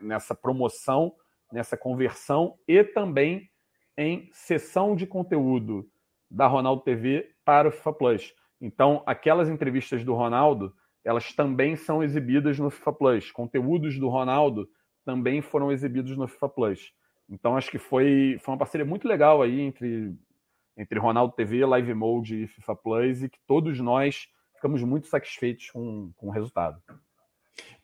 [0.02, 1.13] nessa promoção,
[1.52, 3.50] nessa conversão e também
[3.98, 5.90] em sessão de conteúdo
[6.30, 8.36] da Ronaldo TV para o FIFA Plus.
[8.60, 13.32] Então, aquelas entrevistas do Ronaldo, elas também são exibidas no FIFA Plus.
[13.32, 14.67] Conteúdos do Ronaldo
[15.06, 16.93] também foram exibidos no FIFA Plus.
[17.30, 20.15] Então, acho que foi, foi uma parceria muito legal aí entre,
[20.78, 25.70] entre Ronaldo TV, Live Mode e FIFA Plus, e que todos nós ficamos muito satisfeitos
[25.72, 26.82] com, com o resultado.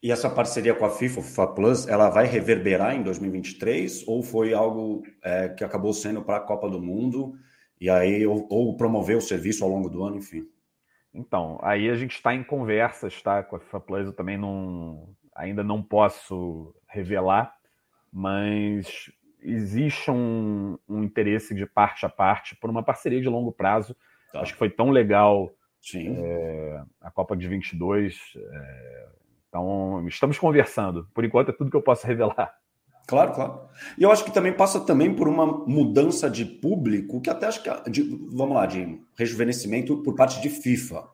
[0.01, 4.53] E essa parceria com a FIFA, FIFA Plus, ela vai reverberar em 2023 ou foi
[4.53, 7.35] algo é, que acabou sendo para a Copa do Mundo
[7.79, 10.47] e aí ou, ou, promover o serviço ao longo do ano, enfim?
[11.13, 14.05] Então, aí a gente está em conversas, tá, com a FIFA Plus.
[14.07, 17.55] Eu também não, ainda não posso revelar,
[18.11, 23.95] mas existe um, um interesse de parte a parte por uma parceria de longo prazo.
[24.31, 24.41] Tá.
[24.41, 25.53] Acho que foi tão legal.
[26.17, 28.33] É, a Copa de 22.
[28.35, 29.07] É,
[29.49, 31.07] então, estamos conversando.
[31.13, 32.57] Por enquanto, é tudo que eu posso revelar.
[33.07, 33.59] Claro, claro.
[33.97, 37.61] E eu acho que também passa também por uma mudança de público, que até acho
[37.61, 41.07] que, de, vamos lá, de rejuvenescimento por parte de FIFA.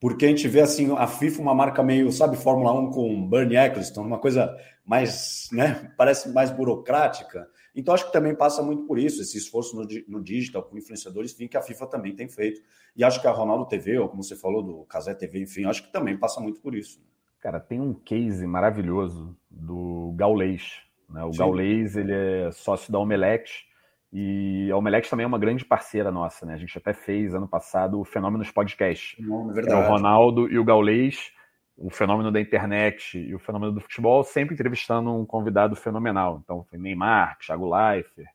[0.00, 3.56] Porque a gente vê assim, a FIFA uma marca meio, sabe, Fórmula 1 com Bernie
[3.56, 7.48] Eccleston, uma coisa mais, né, parece mais burocrática.
[7.74, 11.32] Então, acho que também passa muito por isso, esse esforço no, no digital, com influenciadores,
[11.32, 12.60] enfim, que a FIFA também tem feito.
[12.94, 15.82] E acho que a Ronaldo TV, ou como você falou, do Casé TV, enfim, acho
[15.82, 17.00] que também passa muito por isso.
[17.40, 20.83] Cara, tem um case maravilhoso do Gaulês.
[21.08, 21.24] Né?
[21.24, 21.38] O Sim.
[21.38, 23.66] Gaulês, ele é sócio da Omelete,
[24.12, 26.54] e a Omelete também é uma grande parceira nossa, né?
[26.54, 29.20] A gente até fez ano passado o Fenômenos Podcast.
[29.20, 29.88] Não, é verdade.
[29.88, 31.32] O Ronaldo e o Gaulês
[31.76, 36.40] o fenômeno da internet e o fenômeno do futebol, sempre entrevistando um convidado fenomenal.
[36.42, 38.28] Então, foi Neymar, Thiago Leifert,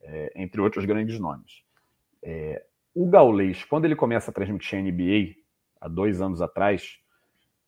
[0.00, 1.62] é, entre outros grandes nomes.
[2.22, 5.34] É, o Gaulês, quando ele começa a transmitir a NBA,
[5.80, 6.98] há dois anos atrás,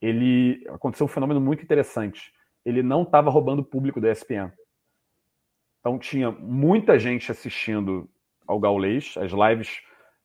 [0.01, 2.33] ele aconteceu um fenômeno muito interessante.
[2.64, 4.53] Ele não estava roubando público da ESPN.
[5.81, 8.09] Então tinha muita gente assistindo
[8.47, 9.81] ao Gaulês, as lives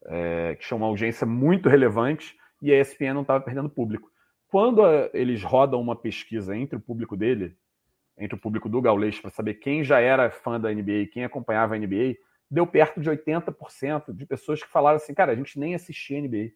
[0.06, 4.10] é, que tinham uma audiência muito relevante, e a ESPN não estava perdendo público.
[4.48, 7.56] Quando a, eles rodam uma pesquisa entre o público dele,
[8.17, 11.76] entre o público do Gaulês, para saber quem já era fã da NBA, quem acompanhava
[11.76, 12.15] a NBA,
[12.50, 16.52] deu perto de 80% de pessoas que falaram assim, cara, a gente nem assistia NBA,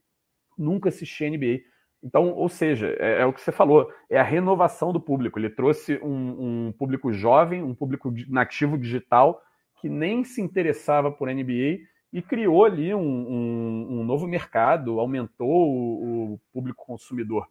[0.58, 1.62] nunca assistia NBA.
[2.08, 5.38] Então, ou seja, é, é, o que você falou, é a renovação do público.
[5.38, 9.41] Ele trouxe um, um público jovem, um público nativo digital
[9.82, 11.80] que nem se interessava por NBA
[12.13, 17.46] e criou ali um, um, um novo mercado, aumentou o, o, público consumidor.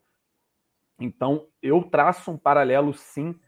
[0.99, 3.39] Então, eu traço um paralelo, sim,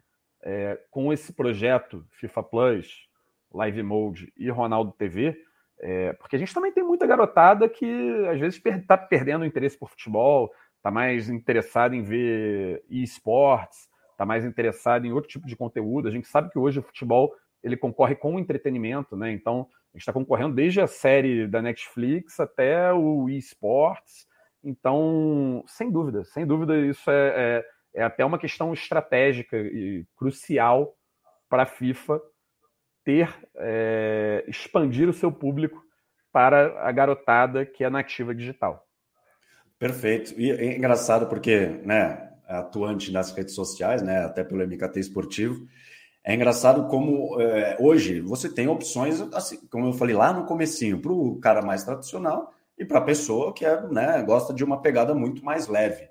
[0.43, 3.09] é, com esse projeto FIFA Plus,
[3.51, 5.35] Live Mode e Ronaldo TV,
[5.81, 9.45] é, porque a gente também tem muita garotada que às vezes está per perdendo o
[9.45, 15.45] interesse por futebol, está mais interessado em ver esportes, está mais interessado em outro tipo
[15.45, 16.07] de conteúdo.
[16.07, 19.31] A gente sabe que hoje o futebol ele concorre com o entretenimento, né?
[19.31, 24.27] Então a gente está concorrendo desde a série da Netflix até o esportes.
[24.63, 27.63] Então, sem dúvida, sem dúvida, isso é,
[27.95, 30.95] é, é até uma questão estratégica e crucial
[31.49, 32.21] para a FIFA
[33.03, 35.81] ter é, expandir o seu público
[36.31, 38.88] para a garotada que é nativa digital.
[39.79, 40.39] Perfeito.
[40.39, 45.65] E é engraçado porque, né, é atuante nas redes sociais, né, até pelo MKT esportivo,
[46.23, 51.01] é engraçado como é, hoje você tem opções, assim, como eu falei lá no comecinho,
[51.01, 54.81] para o cara mais tradicional e para a pessoa que é, né, gosta de uma
[54.81, 56.09] pegada muito mais leve.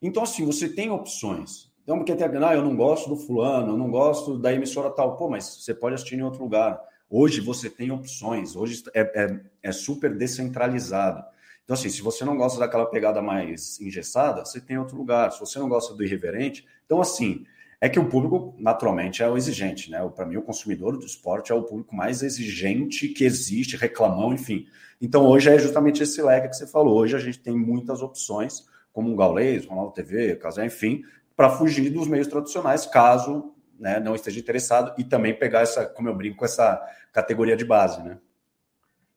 [0.00, 1.72] Então, assim, você tem opções.
[1.82, 5.16] Então, porque tem, ah, eu não gosto do fulano, eu não gosto da emissora tal.
[5.16, 6.80] Pô, mas você pode assistir em outro lugar.
[7.08, 11.24] Hoje você tem opções, hoje é, é, é super descentralizado.
[11.64, 15.32] Então, assim, se você não gosta daquela pegada mais engessada, você tem outro lugar.
[15.32, 17.46] Se você não gosta do irreverente, então, assim,
[17.80, 20.06] é que o público, naturalmente, é o exigente, né?
[20.14, 24.66] Para mim, o consumidor do esporte é o público mais exigente que existe, reclamão, enfim.
[25.00, 26.96] Então, hoje é justamente esse leque que você falou.
[26.98, 31.02] Hoje a gente tem muitas opções, como o Gaulês, Ronaldo TV, Casé, enfim,
[31.34, 36.08] para fugir dos meios tradicionais, caso né, não esteja interessado, e também pegar essa, como
[36.08, 36.80] eu brinco, essa
[37.12, 38.18] categoria de base, né?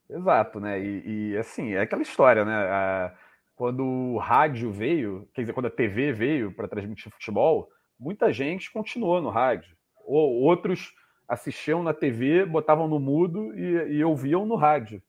[0.10, 0.80] Exato, né?
[0.80, 2.54] E, e assim, é aquela história, né?
[2.54, 3.14] A,
[3.56, 8.72] quando o rádio veio, quer dizer, quando a TV veio para transmitir futebol, muita gente
[8.72, 9.76] continuou no rádio.
[10.06, 10.94] Ou outros
[11.28, 15.02] assistiam na TV, botavam no mudo e, e ouviam no rádio.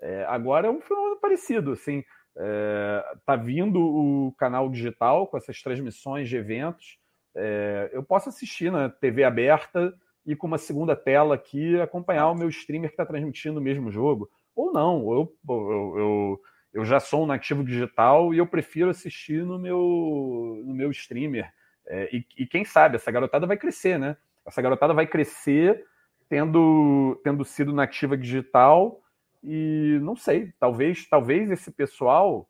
[0.00, 2.04] É, agora é um fenômeno parecido, assim.
[2.36, 6.98] É, tá vindo o canal digital com essas transmissões de eventos.
[7.34, 9.94] É, eu posso assistir na TV aberta
[10.26, 13.90] e com uma segunda tela aqui acompanhar o meu streamer que está transmitindo o mesmo
[13.90, 14.28] jogo.
[14.54, 16.40] Ou não, eu, eu, eu,
[16.74, 21.52] eu, já sou um nativo digital e eu prefiro assistir no meu, no meu streamer.
[21.86, 24.16] É, e, e quem sabe, essa garotada vai crescer, né?
[24.46, 25.84] Essa garotada vai crescer
[26.28, 29.02] tendo, tendo sido nativa digital
[29.42, 32.48] e não sei, talvez, talvez esse pessoal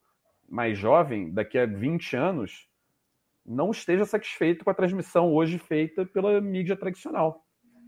[0.49, 2.69] mais jovem, daqui a 20 anos,
[3.45, 7.45] não esteja satisfeito com a transmissão hoje feita pela mídia tradicional.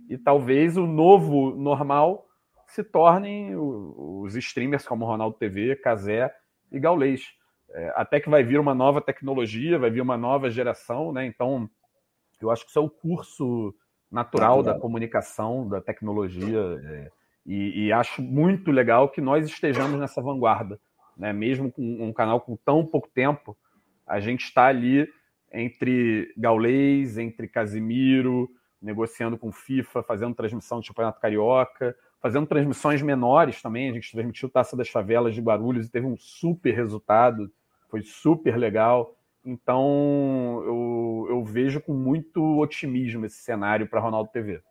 [0.09, 2.27] E talvez o novo normal
[2.75, 6.35] se tornem os streamers como Ronaldo TV, Casé
[6.73, 7.23] e Gaulês.
[7.71, 11.25] É, até que vai vir uma nova tecnologia, vai vir uma nova geração, né?
[11.25, 11.71] Então,
[12.41, 13.73] eu acho que isso é o curso
[14.11, 14.63] natural, natural.
[14.63, 16.59] da comunicação, da tecnologia.
[16.85, 17.11] É,
[17.47, 20.81] e, e, acho muito legal que nós estejamos nessa vanguarda,
[21.17, 21.33] né?
[21.33, 23.57] Mesmo com um canal com tão pouco tempo,
[24.05, 25.09] a gente está ali
[25.53, 28.51] entre Gaulês, entre Casimiro,
[28.83, 33.91] negociando com FIFA, fazendo transmissão de Campeonato Carioca, fazendo transmissões menores também.
[33.91, 37.53] A gente transmitiu Taça das Favelas de Guarulhos e teve um super resultado,
[37.91, 39.15] foi super legal.
[39.45, 44.63] Então eu, eu vejo com muito otimismo esse cenário para Ronaldo TV.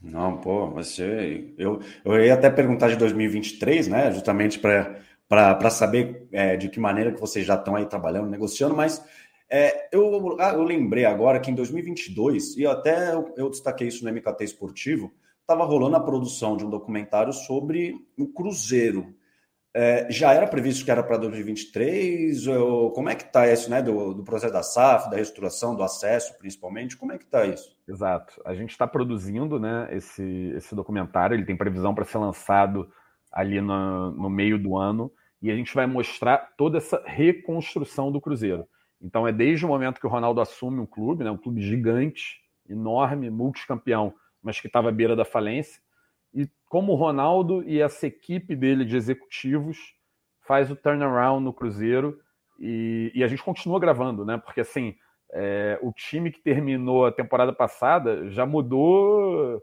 [0.00, 1.54] Não, pô, você.
[1.56, 4.10] Eu, eu ia até perguntar de 2023, né?
[4.10, 9.00] Justamente para saber é, de que maneira que vocês já estão aí trabalhando, negociando, mas
[9.48, 14.04] é, eu, ah, eu lembrei agora que em 2022, e até eu, eu destaquei isso
[14.04, 15.12] no MKT Esportivo,
[15.42, 19.14] estava rolando a produção de um documentário sobre o Cruzeiro.
[19.74, 22.46] É, já era previsto que era para 2023?
[22.46, 23.80] Ou, como é que está isso, né?
[23.82, 26.96] Do, do, processo da SAF, da reestruturação, do acesso, principalmente?
[26.96, 27.74] Como é que está isso?
[27.88, 28.40] Exato.
[28.44, 32.90] A gente está produzindo né, esse, esse documentário, ele tem previsão para ser lançado
[33.32, 38.20] ali no, no meio do ano, e a gente vai mostrar toda essa reconstrução do
[38.20, 38.66] Cruzeiro.
[39.00, 42.40] Então é desde o momento que o Ronaldo assume um clube, né, um clube gigante,
[42.68, 45.80] enorme, multicampeão, mas que estava à beira da falência,
[46.34, 49.94] e como o Ronaldo e essa equipe dele de executivos
[50.40, 52.18] faz o turnaround no Cruzeiro
[52.58, 54.38] e, e a gente continua gravando, né?
[54.38, 54.96] Porque assim,
[55.30, 59.62] é, o time que terminou a temporada passada já mudou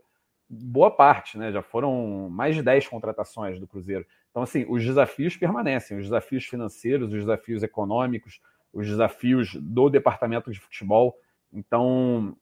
[0.49, 1.51] boa parte, né?
[1.51, 4.05] Já foram mais de 10 contratações do Cruzeiro.
[4.31, 8.41] Então, assim, os desafios permanecem, os desafios financeiros, os desafios econômicos,
[8.73, 11.15] os desafios do departamento de futebol.
[11.51, 12.35] Então,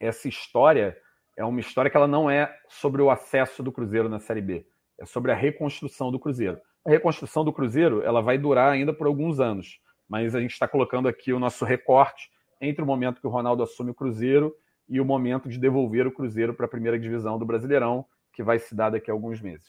[0.00, 0.96] essa história
[1.38, 4.66] é uma história que ela não é sobre o acesso do Cruzeiro na Série B,
[4.98, 6.60] é sobre a reconstrução do Cruzeiro.
[6.84, 10.66] A reconstrução do Cruzeiro ela vai durar ainda por alguns anos, mas a gente está
[10.66, 12.28] colocando aqui o nosso recorte
[12.60, 14.52] entre o momento que o Ronaldo assume o Cruzeiro
[14.88, 18.58] e o momento de devolver o Cruzeiro para a primeira divisão do Brasileirão, que vai
[18.58, 19.68] se dar daqui a alguns meses.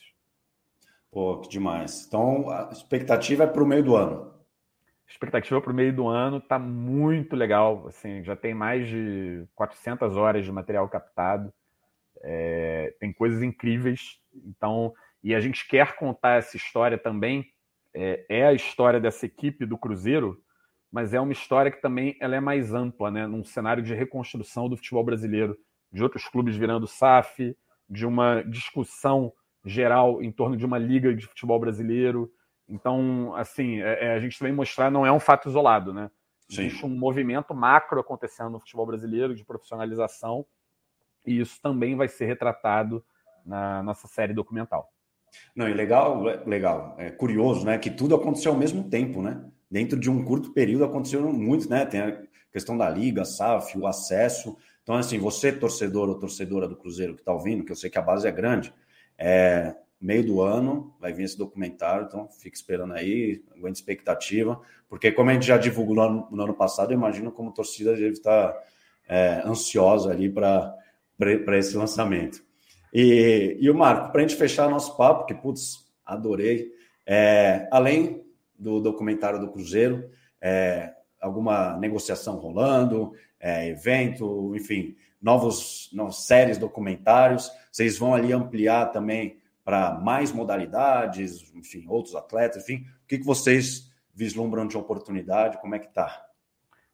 [1.08, 2.04] Pô, que demais.
[2.04, 4.34] Então, a expectativa é para o meio do ano.
[5.06, 7.86] A expectativa para o meio do ano está muito legal.
[7.86, 11.52] Assim, já tem mais de 400 horas de material captado.
[12.22, 14.18] É, tem coisas incríveis.
[14.44, 14.92] Então,
[15.22, 17.46] e a gente quer contar essa história também.
[17.92, 20.40] É, é, a história dessa equipe do Cruzeiro,
[20.92, 23.26] mas é uma história que também ela é mais ampla, né?
[23.26, 25.56] Num cenário de reconstrução do futebol brasileiro,
[25.92, 27.56] de outros clubes virando SAF,
[27.88, 29.32] de uma discussão
[29.64, 32.30] geral em torno de uma liga de futebol brasileiro.
[32.68, 36.10] Então, assim, é, é a gente também mostrar não é um fato isolado, né?
[36.48, 36.66] Sim.
[36.66, 40.46] Existe um movimento macro acontecendo no futebol brasileiro de profissionalização
[41.26, 43.04] e isso também vai ser retratado
[43.44, 44.92] na nossa série documental.
[45.54, 47.78] Não, e legal, legal, é curioso, né?
[47.78, 49.44] Que tudo aconteceu ao mesmo tempo, né?
[49.70, 51.86] Dentro de um curto período aconteceu muito, né?
[51.86, 52.20] Tem a
[52.52, 54.56] questão da liga, SAF, o acesso.
[54.82, 57.98] Então, assim, você, torcedor ou torcedora do Cruzeiro que está ouvindo, que eu sei que
[57.98, 58.74] a base é grande,
[59.16, 65.12] é, meio do ano vai vir esse documentário, então fique esperando aí, aguente expectativa, porque
[65.12, 68.08] como a gente já divulgou no ano, no ano passado, eu imagino como torcida deve
[68.08, 68.56] estar
[69.06, 70.74] é, ansiosa ali para
[71.58, 72.42] esse lançamento.
[72.92, 76.72] E, e o Marco, para a gente fechar nosso papo, que putz, adorei,
[77.06, 78.24] é, além
[78.58, 80.10] do documentário do Cruzeiro,
[80.40, 87.50] é, alguma negociação rolando, é, evento, enfim, novos, novas séries, documentários.
[87.70, 92.84] Vocês vão ali ampliar também para mais modalidades, enfim, outros atletas, enfim.
[93.04, 95.60] O que, que vocês vislumbram de oportunidade?
[95.60, 96.26] Como é que está?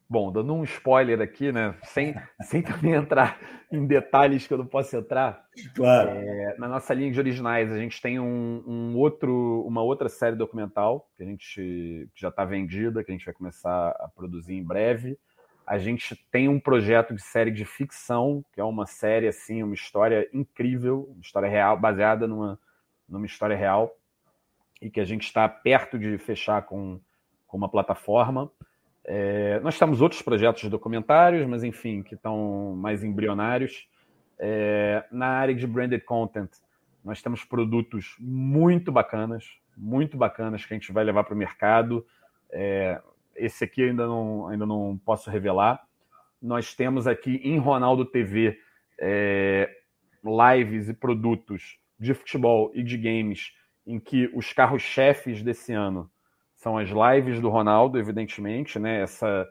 [0.08, 1.74] Bom, dando um spoiler aqui, né?
[1.84, 5.44] Sem, sem também entrar em detalhes que eu não posso entrar.
[5.74, 6.10] Claro.
[6.10, 10.36] É, na nossa linha de originais, a gente tem um, um outro, uma outra série
[10.36, 14.62] documental que a gente já está vendida, que a gente vai começar a produzir em
[14.62, 15.18] breve.
[15.66, 19.74] A gente tem um projeto de série de ficção, que é uma série assim, uma
[19.74, 22.56] história incrível, uma história real, baseada numa,
[23.08, 23.92] numa história real,
[24.80, 27.00] e que a gente está perto de fechar com,
[27.48, 28.48] com uma plataforma.
[29.09, 33.88] É, nós temos outros projetos documentários, mas enfim, que estão mais embrionários.
[34.38, 36.50] É, na área de branded content,
[37.04, 39.44] nós temos produtos muito bacanas,
[39.76, 42.04] muito bacanas que a gente vai levar para o mercado.
[42.50, 43.00] É,
[43.36, 45.80] esse aqui ainda não, ainda não posso revelar.
[46.42, 48.59] Nós temos aqui em Ronaldo TV
[48.98, 49.70] é,
[50.24, 53.54] lives e produtos de futebol e de games
[53.86, 56.11] em que os carros-chefes desse ano
[56.66, 59.00] são as lives do Ronaldo, evidentemente, né?
[59.00, 59.48] Essa,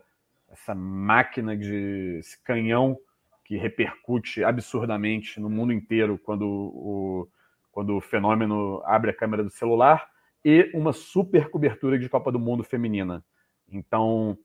[0.51, 2.97] essa máquina de esse canhão
[3.45, 7.29] que repercute absurdamente no mundo inteiro quando o,
[7.71, 10.09] quando o fenômeno abre a câmera do celular,
[10.43, 13.23] e uma super cobertura de Copa do Mundo feminina.
[13.71, 14.37] Então,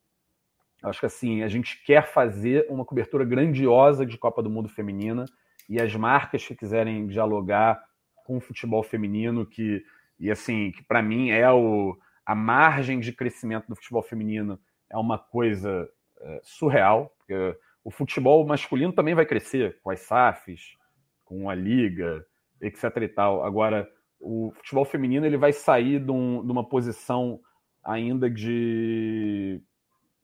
[0.80, 5.24] acho que assim, a gente quer fazer uma cobertura grandiosa de Copa do Mundo feminina
[5.68, 7.82] e as marcas que quiserem dialogar
[8.24, 9.84] com o futebol feminino, que,
[10.20, 11.98] e assim, que para mim é o
[12.30, 14.56] a margem de crescimento do futebol feminino
[14.88, 20.76] é uma coisa é, surreal, porque o futebol masculino também vai crescer com as SAFs,
[21.24, 22.24] com a liga,
[22.60, 23.44] etc e tal.
[23.44, 27.40] Agora, o futebol feminino ele vai sair de, um, de uma posição
[27.82, 29.60] ainda de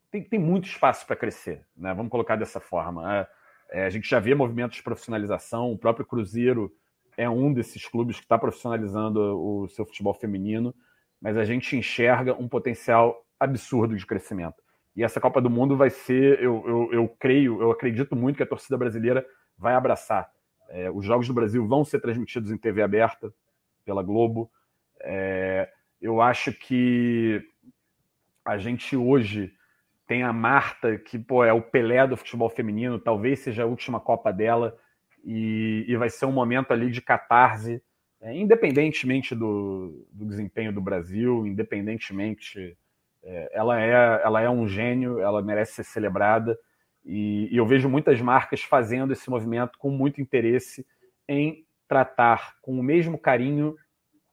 [0.09, 1.93] tem, tem muito espaço para crescer, né?
[1.93, 3.17] Vamos colocar dessa forma.
[3.17, 6.73] É, é, a gente já vê movimentos de profissionalização, o próprio Cruzeiro
[7.17, 10.73] é um desses clubes que está profissionalizando o seu futebol feminino
[11.21, 14.63] mas a gente enxerga um potencial absurdo de crescimento.
[14.95, 18.43] E essa Copa do Mundo vai ser, eu, eu, eu creio, eu acredito muito que
[18.43, 19.27] a torcida brasileira
[19.59, 20.31] vai abraçar.
[20.69, 23.33] É, os Jogos do Brasil vão ser transmitidos em TV aberta
[23.85, 24.51] pela Globo.
[25.01, 27.43] É, eu acho que
[28.45, 29.53] a gente hoje
[30.07, 34.01] tem a Marta, que pô, é o Pelé do futebol feminino, talvez seja a última
[34.01, 34.77] Copa dela,
[35.25, 37.83] e, e vai ser um momento ali de catarse
[38.21, 42.77] é, independentemente do, do, desempenho do Brasil, independentemente,
[43.23, 46.59] é, ela, é, ela é um gênio, ela merece ser celebrada,
[47.05, 50.85] e, e, eu vejo muitas marcas fazendo esse movimento com muito interesse
[51.29, 53.77] em tratar com o mesmo carinho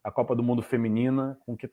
[0.03, 1.69] a Copa do Mundo feminina com que,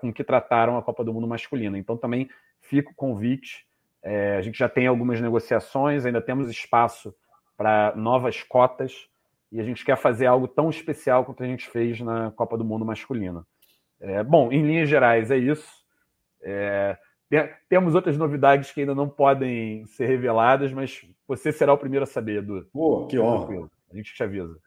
[0.00, 1.78] com que trataram a Copa do Mundo masculina.
[1.78, 3.66] Então também fico o convite.
[4.02, 7.14] É, a gente já tem algumas negociações, ainda temos espaço
[7.56, 9.08] para novas cotas
[9.52, 12.64] e a gente quer fazer algo tão especial quanto a gente fez na Copa do
[12.64, 13.46] Mundo masculina.
[14.00, 15.70] É, bom, em linhas gerais é isso.
[16.42, 16.96] É,
[17.68, 22.06] temos outras novidades que ainda não podem ser reveladas, mas você será o primeiro a
[22.06, 22.66] saber, Edu.
[23.08, 23.70] Que honra.
[23.90, 24.58] A gente te avisa.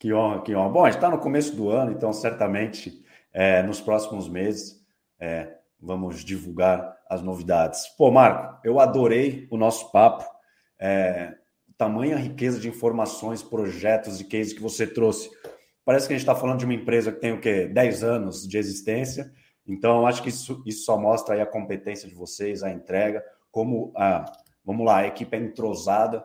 [0.00, 0.68] Que honra, que honra.
[0.68, 4.80] Bom, a gente está no começo do ano, então certamente é, nos próximos meses
[5.18, 7.88] é, vamos divulgar as novidades.
[7.98, 10.24] Pô, Marco, eu adorei o nosso papo.
[10.78, 11.34] É,
[11.76, 15.30] tamanha riqueza de informações, projetos e cases que você trouxe.
[15.84, 17.66] Parece que a gente está falando de uma empresa que tem o quê?
[17.66, 19.32] 10 anos de existência.
[19.66, 23.92] Então, acho que isso, isso só mostra aí a competência de vocês, a entrega, como
[23.96, 24.24] a,
[24.64, 26.24] vamos lá, a equipe é entrosada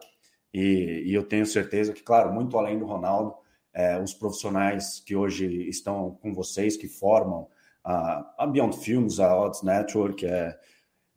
[0.53, 3.35] e, e eu tenho certeza que, claro, muito além do Ronaldo,
[3.73, 7.47] é, os profissionais que hoje estão com vocês, que formam
[7.83, 10.57] a, a Beyond Films, a Odds Network, é,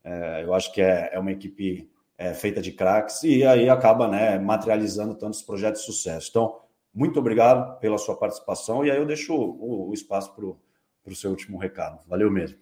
[0.04, 1.90] é, eu acho que é, é uma equipe
[2.20, 6.28] é, feita de craques e aí acaba né, materializando tantos projetos de sucesso.
[6.30, 6.60] Então,
[6.94, 11.30] muito obrigado pela sua participação e aí eu deixo o, o espaço para o seu
[11.30, 12.00] último recado.
[12.06, 12.58] Valeu mesmo.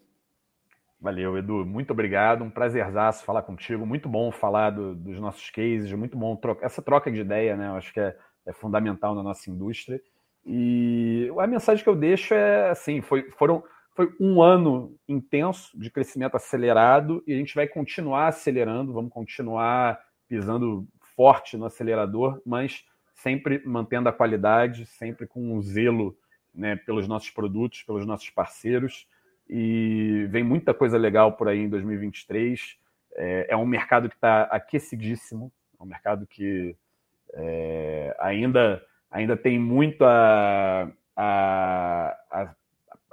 [1.01, 1.65] Valeu, Edu.
[1.67, 2.43] Muito obrigado.
[2.43, 3.87] Um prazerzaço falar contigo.
[3.87, 5.93] Muito bom falar do, dos nossos cases.
[5.93, 7.69] Muito bom troca, essa troca de ideia, né?
[7.69, 8.17] Eu acho que é
[8.49, 10.01] é fundamental na nossa indústria.
[10.45, 13.63] E a mensagem que eu deixo é assim: foi, foram,
[13.99, 19.99] foi um ano intenso de crescimento acelerado e a gente vai continuar acelerando, vamos continuar
[20.29, 20.87] pisando
[21.17, 26.17] forte no acelerador, mas sempre mantendo a qualidade, sempre com um zelo
[26.55, 29.09] né, pelos nossos produtos, pelos nossos parceiros.
[29.51, 32.79] E vem muita coisa legal por aí em 2023.
[33.17, 36.77] É, é um mercado que está aquecidíssimo, é um mercado que
[37.35, 38.81] é, ainda,
[39.11, 42.55] ainda tem muito a, a, a,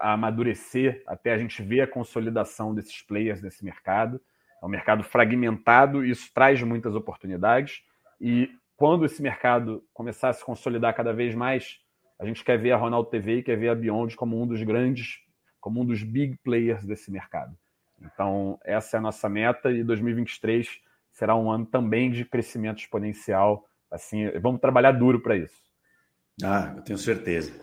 [0.06, 4.22] a, amadurecer até a gente ver a consolidação desses players nesse mercado.
[4.62, 7.82] É um mercado fragmentado, e isso traz muitas oportunidades.
[8.20, 11.80] E quando esse mercado começar a se consolidar cada vez mais,
[12.20, 15.20] a gente quer ver a Ronaldo TV quer ver a Beyond como um dos grandes,
[15.60, 17.58] como um dos big players desse mercado.
[18.02, 20.82] Então, essa é a nossa meta e 2023
[21.12, 25.56] será um ano também de crescimento exponencial Assim, vamos trabalhar duro para isso.
[26.44, 27.54] Ah, eu tenho certeza.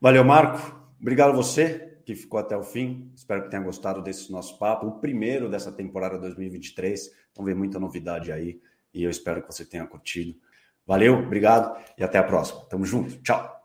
[0.00, 0.79] Valeu, Marco.
[1.00, 3.10] Obrigado a você que ficou até o fim.
[3.14, 7.10] Espero que tenha gostado desse nosso papo, o primeiro dessa temporada 2023.
[7.32, 8.60] Então, vem muita novidade aí
[8.92, 10.34] e eu espero que você tenha curtido.
[10.86, 12.64] Valeu, obrigado e até a próxima.
[12.68, 13.22] Tamo junto.
[13.22, 13.59] Tchau.